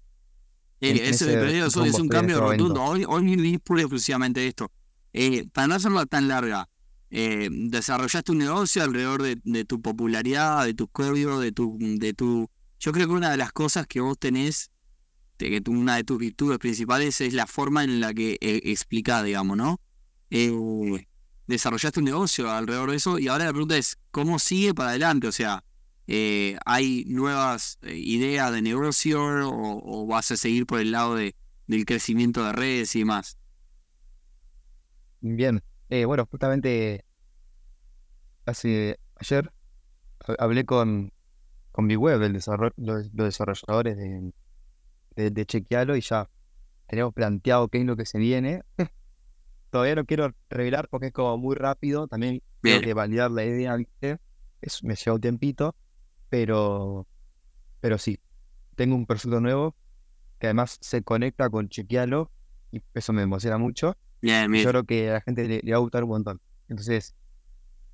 [0.80, 2.84] en eso, ese pero eso es un cambio rotundo.
[2.84, 4.72] Hoy, hoy vivís pura y exclusivamente esto.
[5.13, 6.70] Eh, para no hacerlo tan larga,
[7.10, 12.13] eh, desarrollaste un negocio alrededor de, de tu popularidad, de tus códigos, de tu, de
[12.13, 12.50] tu.
[12.80, 14.69] Yo creo que una de las cosas que vos tenés,
[15.38, 19.23] de que una de tus virtudes principales es la forma en la que eh, explicás,
[19.23, 19.79] digamos, ¿no?
[20.29, 20.52] Eh,
[21.48, 25.27] desarrollaste un negocio alrededor de eso y ahora la pregunta es, ¿cómo sigue para adelante?
[25.27, 25.63] O sea,
[26.08, 31.15] eh, ¿hay nuevas eh, ideas de negocio o, o vas a seguir por el lado
[31.15, 31.35] de,
[31.67, 33.38] del crecimiento de redes y demás?
[35.21, 35.62] Bien,
[36.06, 37.04] bueno, justamente
[38.46, 39.52] hace ayer
[40.27, 41.13] ha- hablé con,
[41.71, 44.33] con mi web, el desarrollo, los, los desarrolladores de,
[45.18, 46.30] de, de Chequealo y ya
[46.88, 48.62] tenemos planteado qué es lo que se viene.
[49.72, 52.82] Todavía no quiero revelar porque es como muy rápido, también tengo Bien.
[52.82, 54.20] que validar la idea, ¿viste?
[54.62, 55.76] Es, me lleva un tiempito,
[56.30, 57.06] pero,
[57.82, 58.20] pero sí,
[58.76, 59.76] tengo un proyecto nuevo
[60.40, 62.32] que además se conecta con Chequealo
[62.72, 63.98] y eso me emociona mucho.
[64.22, 64.63] Bien, bien.
[64.63, 66.42] Yo creo que a la gente le, le va a gustar un montón.
[66.70, 67.15] Entonces,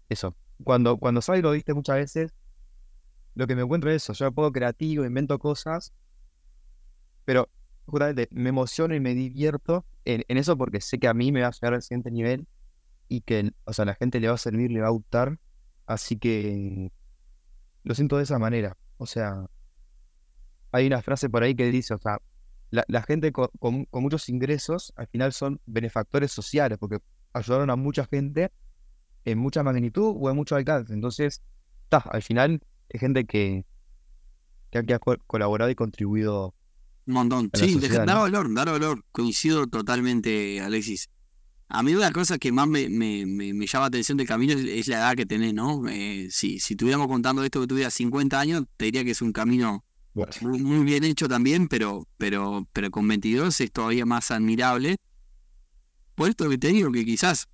[0.10, 0.36] eso.
[0.64, 2.34] Cuando, cuando salgo, viste, muchas veces,
[3.34, 4.14] lo que me encuentro es eso.
[4.14, 5.92] Yo me pongo creativo, invento cosas,
[7.26, 7.50] pero
[7.86, 11.42] justamente me emociono y me divierto en, en eso porque sé que a mí me
[11.42, 12.48] va a llegar al siguiente nivel
[13.10, 15.40] y que, o sea, la gente le va a servir, le va a gustar.
[15.86, 16.92] Así que
[17.84, 18.78] lo siento de esa manera.
[18.98, 19.48] O sea,
[20.72, 22.18] hay una frase por ahí que dice, o sea,
[22.72, 27.00] la, la gente co- con, con muchos ingresos al final son benefactores sociales porque
[27.34, 28.52] ayudaron a mucha gente
[29.26, 30.94] en mucha magnitud o en mucho alcance.
[30.94, 31.42] Entonces,
[31.90, 33.66] ta, al final es gente que,
[34.72, 36.54] que ha, colaborado y contribuido
[37.06, 37.50] Un montón.
[37.54, 38.22] Sí, sociedad, dar ¿no?
[38.22, 39.04] valor, dar valor.
[39.12, 41.10] Coincido totalmente, Alexis.
[41.70, 44.54] A mí una cosa que más me, me, me, me llama la atención del camino
[44.54, 45.88] es, es la edad que tenés, ¿no?
[45.88, 49.32] Eh, si, si estuviéramos contando esto que tuvieras 50 años, te diría que es un
[49.32, 49.84] camino
[50.42, 54.98] muy, muy bien hecho también, pero, pero, pero con 22 es todavía más admirable.
[56.16, 57.48] Por esto que te digo, que quizás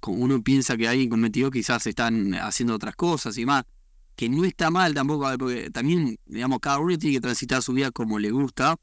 [0.00, 3.64] como uno piensa que alguien con 22 quizás están haciendo otras cosas y más,
[4.16, 7.90] que no está mal tampoco, porque también, digamos, cada uno tiene que transitar su vida
[7.90, 8.76] como le gusta.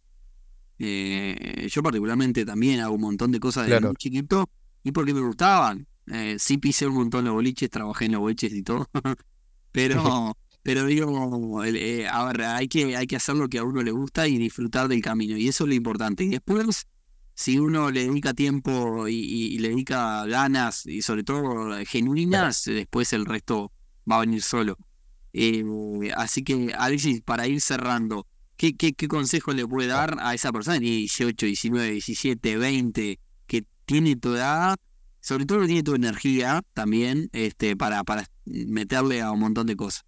[0.77, 3.87] Eh, yo particularmente también hago un montón de cosas desde Claro.
[3.89, 4.49] muy chiquito
[4.83, 5.87] y porque me gustaban.
[6.07, 8.87] Eh, sí pisé un montón los boliches, trabajé en los boliches y todo,
[9.71, 13.83] pero, pero digo, eh, a ver, hay que, hay que hacer lo que a uno
[13.83, 16.23] le gusta y disfrutar del camino, y eso es lo importante.
[16.23, 16.87] Y después,
[17.35, 22.63] si uno le dedica tiempo y, y- y le dedica ganas, y sobre todo genuinas,
[22.65, 23.71] después el resto
[24.09, 24.77] va a venir solo.
[25.33, 25.63] Eh,
[26.15, 28.27] así que, Alexis, para ir cerrando,
[28.57, 33.19] ¿qué, qué, consejo le puede dar a esa persona que tiene 18, 19, 17, 20,
[33.47, 34.75] que tiene tu edad,
[35.21, 39.75] sobre todo que tiene tu energía también, este, para, para meterle a un montón de
[39.75, 40.03] cosas?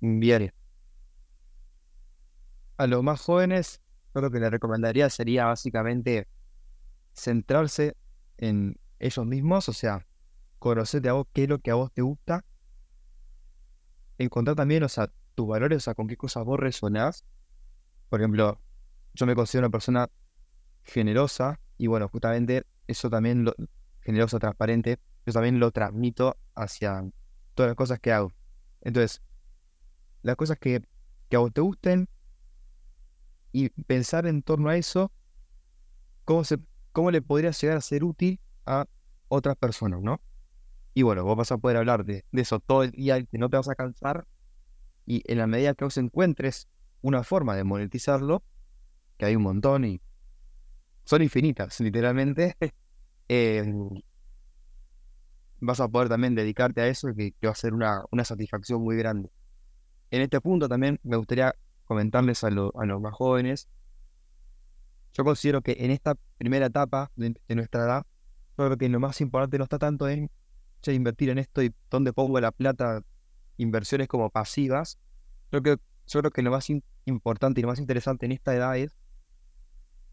[0.00, 0.52] Bien.
[2.76, 3.80] A los más jóvenes,
[4.14, 6.26] yo lo que les recomendaría sería básicamente
[7.14, 7.96] centrarse
[8.38, 10.06] en ellos mismos, o sea,
[10.58, 12.44] conocerte a vos, qué es lo que a vos te gusta,
[14.18, 17.24] encontrar también, o sea, tus valores, o sea, con qué cosas vos resonás.
[18.08, 18.60] Por ejemplo,
[19.14, 20.10] yo me considero una persona
[20.84, 23.54] generosa y bueno, justamente eso también, lo,
[24.00, 27.04] generosa, transparente, yo también lo transmito hacia
[27.54, 28.32] todas las cosas que hago.
[28.80, 29.22] Entonces,
[30.22, 30.82] las cosas que,
[31.28, 32.08] que a vos te gusten
[33.52, 35.12] y pensar en torno a eso,
[36.24, 36.58] cómo, se,
[36.92, 38.86] cómo le podría llegar a ser útil a
[39.28, 40.20] otras personas, ¿no?
[40.94, 43.56] Y bueno, vos vas a poder hablar de, eso todo el día y no te
[43.56, 44.26] vas a cansar
[45.06, 46.68] y en la medida que vos encuentres
[47.02, 48.44] una forma de monetizarlo,
[49.18, 50.00] que hay un montón y
[51.04, 52.56] son infinitas, literalmente,
[53.28, 53.64] eh,
[55.60, 58.82] vas a poder también dedicarte a eso que, que va a ser una, una satisfacción
[58.82, 59.30] muy grande.
[60.10, 61.54] En este punto también me gustaría
[61.86, 63.68] comentarles a, lo- a los más jóvenes,
[65.14, 68.06] yo considero que en esta primera etapa de, de nuestra edad,
[68.58, 70.30] yo creo que lo más importante no está tanto en
[70.82, 73.02] che, invertir en esto y dónde pongo la plata,
[73.56, 74.98] inversiones como pasivas.
[75.50, 75.76] Yo creo,
[76.06, 76.68] yo creo que lo más
[77.04, 78.96] importante y lo más interesante en esta edad es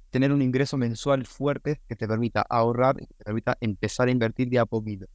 [0.09, 4.11] tener un ingreso mensual fuerte que te permita ahorrar y que te permita empezar a
[4.11, 5.05] invertir de a poquito.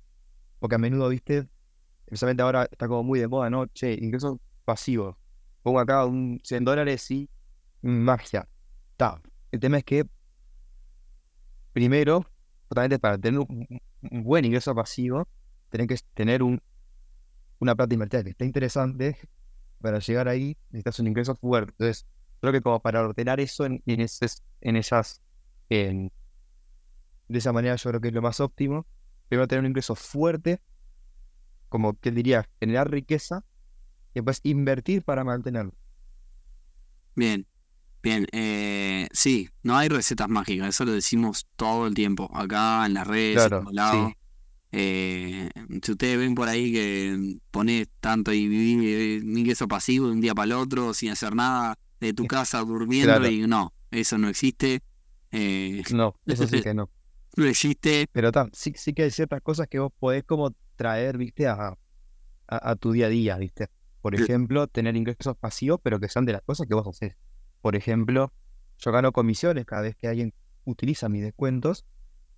[0.58, 1.48] Porque a menudo, viste,
[2.06, 3.66] especialmente ahora está como muy de moda, ¿no?
[3.66, 5.16] Che, ingresos pasivos.
[5.62, 7.28] Pongo acá un 100 dólares y
[7.82, 8.48] magia.
[8.96, 9.20] Ta.
[9.50, 10.06] El tema es que,
[11.72, 12.24] primero,
[12.68, 15.26] justamente para tener un buen ingreso pasivo,
[15.78, 16.62] tenés que tener un,
[17.58, 19.18] una plata invertida que esté interesante.
[19.80, 21.72] Para llegar ahí, necesitas un ingreso fuerte.
[21.72, 22.06] Entonces,
[22.40, 24.06] creo que como para ordenar eso en, en,
[24.62, 25.22] en esas,
[25.68, 26.12] en-
[27.28, 28.86] de esa manera, yo creo que es lo más óptimo.
[29.28, 30.60] Primero tener un ingreso fuerte,
[31.68, 33.44] como que diría, generar riqueza,
[34.14, 35.74] y después invertir para mantenerlo.
[37.16, 37.46] Bien,
[38.02, 38.26] bien.
[38.32, 43.06] Eh, sí, no hay recetas mágicas, eso lo decimos todo el tiempo, acá en las
[43.06, 44.12] redes, en todos lados.
[44.12, 44.16] sí.
[44.76, 45.48] Eh,
[45.82, 50.20] si ustedes ven por ahí que pones tanto y vivís un ingreso pasivo de un
[50.20, 53.28] día para el otro sin hacer nada, de tu casa durmiendo Claro.
[53.30, 54.80] y no, eso no existe.
[55.30, 56.90] Eh, No, eso sí que no.
[57.36, 58.06] no existe.
[58.12, 61.54] Pero tam, sí, sí que hay ciertas cosas que vos podés como traer, viste, a,
[61.68, 61.76] a,
[62.48, 63.68] a tu día a día, viste.
[64.02, 67.14] Por ejemplo, tener ingresos pasivos, pero que sean de las cosas que vos haces.
[67.62, 68.32] Por ejemplo,
[68.78, 71.84] yo gano comisiones cada vez que alguien utiliza mis descuentos.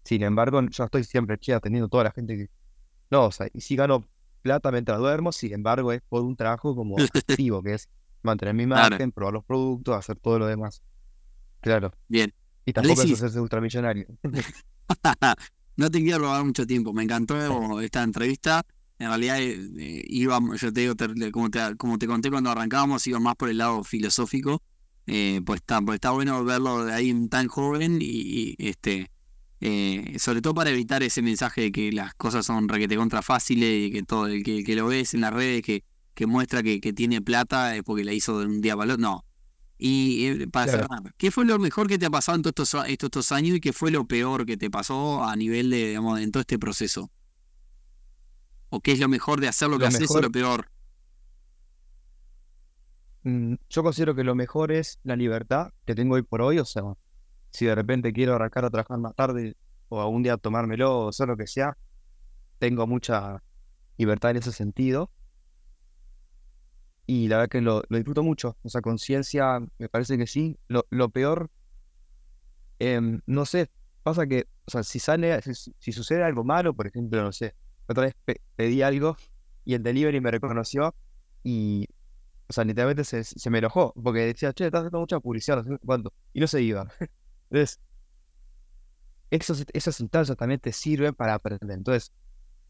[0.06, 2.48] Sin embargo, yo estoy siempre che, atendiendo toda la gente que.
[3.10, 4.06] No, o sea, y sí gano
[4.42, 7.88] plata mientras duermo, sin embargo, es por un trabajo como activo, que es
[8.22, 8.86] mantener mi Claro.
[8.94, 10.80] imagen, probar los productos, hacer todo lo demás.
[11.60, 11.90] Claro.
[12.08, 12.32] Bien.
[12.64, 13.18] Y tampoco es Alexis.
[13.22, 14.06] hacerse ultramillonario.
[15.78, 17.36] No te quiero robar mucho tiempo, me encantó
[17.82, 18.62] esta entrevista.
[18.98, 22.50] En realidad, eh, eh, iba, yo te digo, te- como te, como te conté cuando
[22.50, 24.62] arrancábamos, iba más por el lado filosófico.
[25.06, 29.10] Eh, pues, está, pues está bueno verlo de ahí tan joven y, este
[29.60, 33.88] eh, sobre todo para evitar ese mensaje de que las cosas son requete contra fáciles
[33.88, 35.84] y que todo el que, lo ves en las redes que,
[36.14, 39.02] que muestra que, que, tiene plata es porque la hizo de un día para otro.
[39.02, 39.24] No.
[39.78, 42.88] Y eh, para cerrar, ¿qué fue lo mejor que te ha pasado en todos estos,
[42.88, 46.32] estos, años y qué fue lo peor que te pasó a nivel de, digamos, en
[46.32, 47.10] todo este proceso?
[48.70, 50.70] ¿O qué es lo mejor de hacer lo, que haces o lo peor?
[53.22, 56.64] Mm, yo considero que lo mejor es la libertad que tengo hoy por hoy, o
[56.64, 56.82] sea,
[57.56, 59.56] si de repente quiero arrancar a trabajar más tarde
[59.88, 61.74] o algún día tomármelo o hacer lo que sea,
[62.58, 63.42] tengo mucha
[63.96, 65.10] libertad en ese sentido.
[67.06, 68.58] Y la verdad que lo, disfruto mucho.
[68.62, 70.58] O sea, conciencia, me parece que sí.
[70.68, 71.50] Lo, lo peor,
[72.78, 73.70] em, no sé,
[74.02, 75.40] pasa que, o sea, si sale,
[75.78, 77.54] si, sucede algo malo, por ejemplo, no sé,
[77.88, 79.16] otra vez pedí algo
[79.64, 80.94] y el delivery me reconoció
[81.42, 81.88] y,
[82.48, 85.64] o sea, literalmente se, se me enojó porque decía, che, estás haciendo mucha publicidad,
[86.34, 86.86] y no se iba.
[87.50, 87.80] Entonces,
[89.30, 91.76] esos, esas instancias también te sirven para aprender.
[91.76, 92.12] Entonces,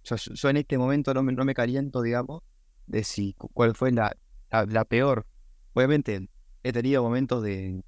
[0.05, 2.43] yo, en este momento no me, no me caliento, digamos,
[2.87, 4.17] de si cuál fue la,
[4.51, 5.27] la, peor.
[5.75, 6.29] Obviamente,
[6.63, 7.83] he tenido momentos de,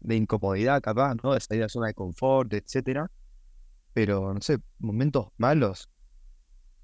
[0.00, 1.34] de incomodidad, capaz, ¿no?
[1.34, 3.10] De salir de la zona de confort, etcétera.
[3.92, 5.88] Pero, no sé, momentos malos.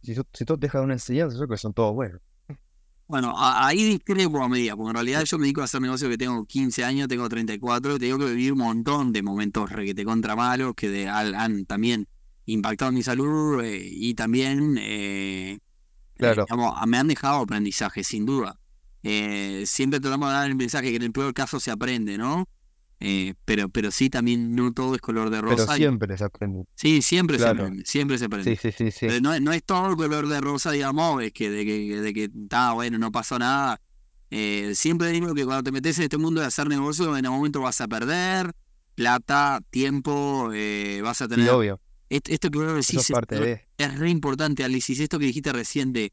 [0.03, 2.21] Si, si tú dejas una enseñanza, yo creo que son todos buenos.
[3.09, 6.19] Bueno, ahí discrepo a medida, porque en realidad yo me dedico a hacer negocios que
[6.19, 10.35] tengo 15 años, tengo 34, y tengo que vivir un montón de momentos requete contra
[10.35, 12.09] malos que de, han, también
[12.47, 15.59] impactado mi salud eh, y también eh, eh,
[16.17, 16.47] claro.
[16.87, 18.59] me han dejado aprendizaje, sin duda.
[19.03, 22.49] siempre tratamos de dar el mensaje que en el peor caso se aprende, ¿no?
[22.99, 25.66] Eh, pero, pero sí, también no todo es color de rosa.
[25.66, 26.64] Pero siempre se aprende.
[26.74, 27.84] Sí, siempre se aprende.
[27.84, 28.57] Siempre se aprende.
[28.57, 32.01] Sí, sí, sí, no, no, es todo color de rosa, digamos, es que de que,
[32.01, 33.80] de que está bueno, no pasó nada.
[34.30, 37.38] Eh, siempre digo que cuando te metes en este mundo de hacer negocios, en algún
[37.40, 38.53] momento vas a perder
[38.94, 41.51] plata, tiempo, eh, vas a tener.
[41.51, 41.80] obvio.
[42.09, 45.03] Esto, que vos decís es, es, re importante, Alicia.
[45.03, 46.12] Esto que dijiste recién de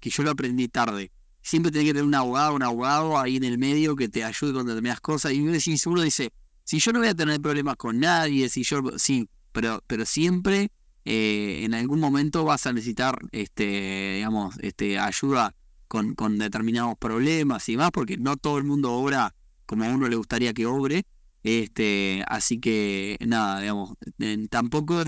[0.00, 1.12] que yo lo aprendí tarde
[1.42, 4.52] siempre tiene que tener un abogado, un abogado ahí en el medio que te ayude
[4.52, 5.32] con determinadas cosas.
[5.32, 6.32] Y uno dice,
[6.64, 10.70] si yo no voy a tener problemas con nadie, si yo, sí, pero, pero siempre
[11.04, 15.54] eh, en algún momento vas a necesitar, este, digamos, este, ayuda
[15.88, 19.34] con, con determinados problemas y más, porque no todo el mundo obra
[19.66, 21.04] como a uno le gustaría que obre.
[21.42, 23.94] Este, así que nada, digamos,
[24.50, 25.02] tampoco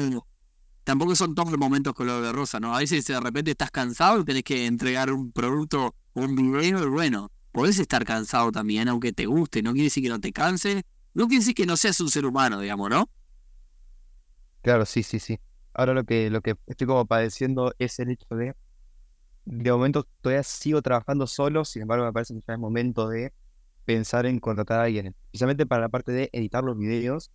[0.85, 2.75] tampoco son todos los momentos color de rosa, ¿no?
[2.75, 7.31] A veces de repente estás cansado y tenés que entregar un producto un video, bueno,
[7.53, 10.83] podés estar cansado también, aunque te guste, no quiere decir que no te canse,
[11.15, 13.09] no quiere decir que no seas un ser humano, digamos, ¿no?
[14.63, 15.39] Claro, sí, sí, sí.
[15.75, 18.55] Ahora lo que, lo que estoy como padeciendo es el hecho de,
[19.45, 23.33] de momento todavía sigo trabajando solo, sin embargo me parece que ya es momento de
[23.85, 27.31] pensar en contratar a alguien, especialmente para la parte de editar los videos,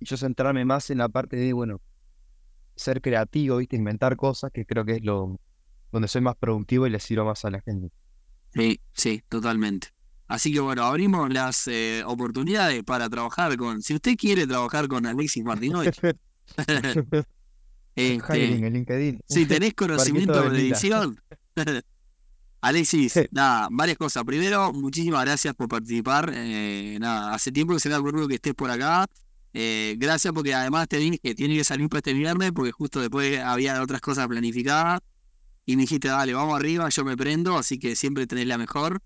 [0.00, 1.80] y yo centrarme más en la parte de, bueno,
[2.76, 3.76] ser creativo, ¿viste?
[3.76, 5.38] inventar cosas, que creo que es lo
[5.92, 7.90] donde soy más productivo y le sirvo más a la gente.
[8.54, 9.88] Sí, sí, totalmente.
[10.28, 13.82] Así que bueno, abrimos las eh, oportunidades para trabajar con.
[13.82, 16.00] Si usted quiere trabajar con Alexis Martinovich,
[17.96, 19.20] este, en LinkedIn.
[19.28, 21.20] Si tenés conocimiento de, edición.
[22.62, 24.24] Alexis, nada, varias cosas.
[24.24, 26.32] Primero, muchísimas gracias por participar.
[26.34, 29.06] Eh, nada, hace tiempo que se me ocurrido que estés por acá.
[29.52, 33.00] Eh, gracias porque además te dije que tiene que salir para este viernes porque justo
[33.00, 35.00] después había otras cosas planificadas
[35.64, 39.00] y me dijiste, dale, vamos arriba, yo me prendo, así que siempre tenés la mejor.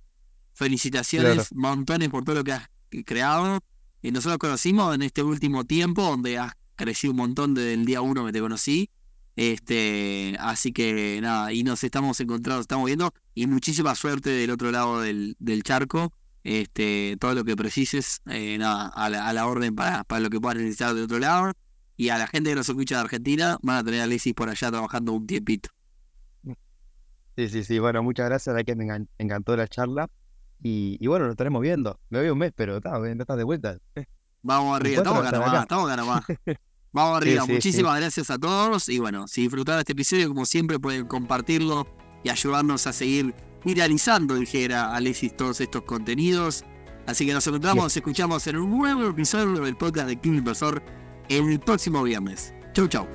[0.54, 2.68] Felicitaciones, montones por todo lo que has
[3.04, 3.60] creado.
[4.00, 8.00] Y nosotros conocimos en este último tiempo, donde has crecido un montón desde el día
[8.00, 8.88] uno que te conocí.
[9.36, 14.70] Este, así que nada, y nos estamos encontrando, estamos viendo, y muchísima suerte del otro
[14.70, 16.12] lado del, del charco.
[16.42, 20.30] Este, todo lo que precises, eh, nada, a la, a la orden para, para lo
[20.30, 21.52] que puedas necesitar del otro lado.
[21.98, 24.48] Y a la gente que nos escucha de Argentina, van a tener a Alexis por
[24.48, 25.70] allá trabajando un tiempito.
[27.36, 27.78] Sí, sí, sí.
[27.78, 28.54] Bueno, muchas gracias.
[28.54, 28.86] La que me
[29.18, 30.08] encantó la charla.
[30.62, 32.00] Y, bueno, nos estaremos viendo.
[32.08, 33.78] Me voy un mes, pero está, estás de vuelta.
[34.42, 36.22] Vamos arriba, estamos ganando estamos ganando
[36.92, 38.88] Vamos arriba, muchísimas gracias a todos.
[38.88, 41.86] Y bueno, si disfrutaron este episodio, como siempre, pueden compartirlo
[42.24, 43.34] y ayudarnos a seguir
[43.64, 46.64] viralizando, dijera Alexis, todos estos contenidos.
[47.06, 50.82] Así que nos encontramos, nos escuchamos en un nuevo episodio del podcast de Club Inversor
[51.28, 52.54] el próximo viernes.
[52.72, 53.06] Chau, chau.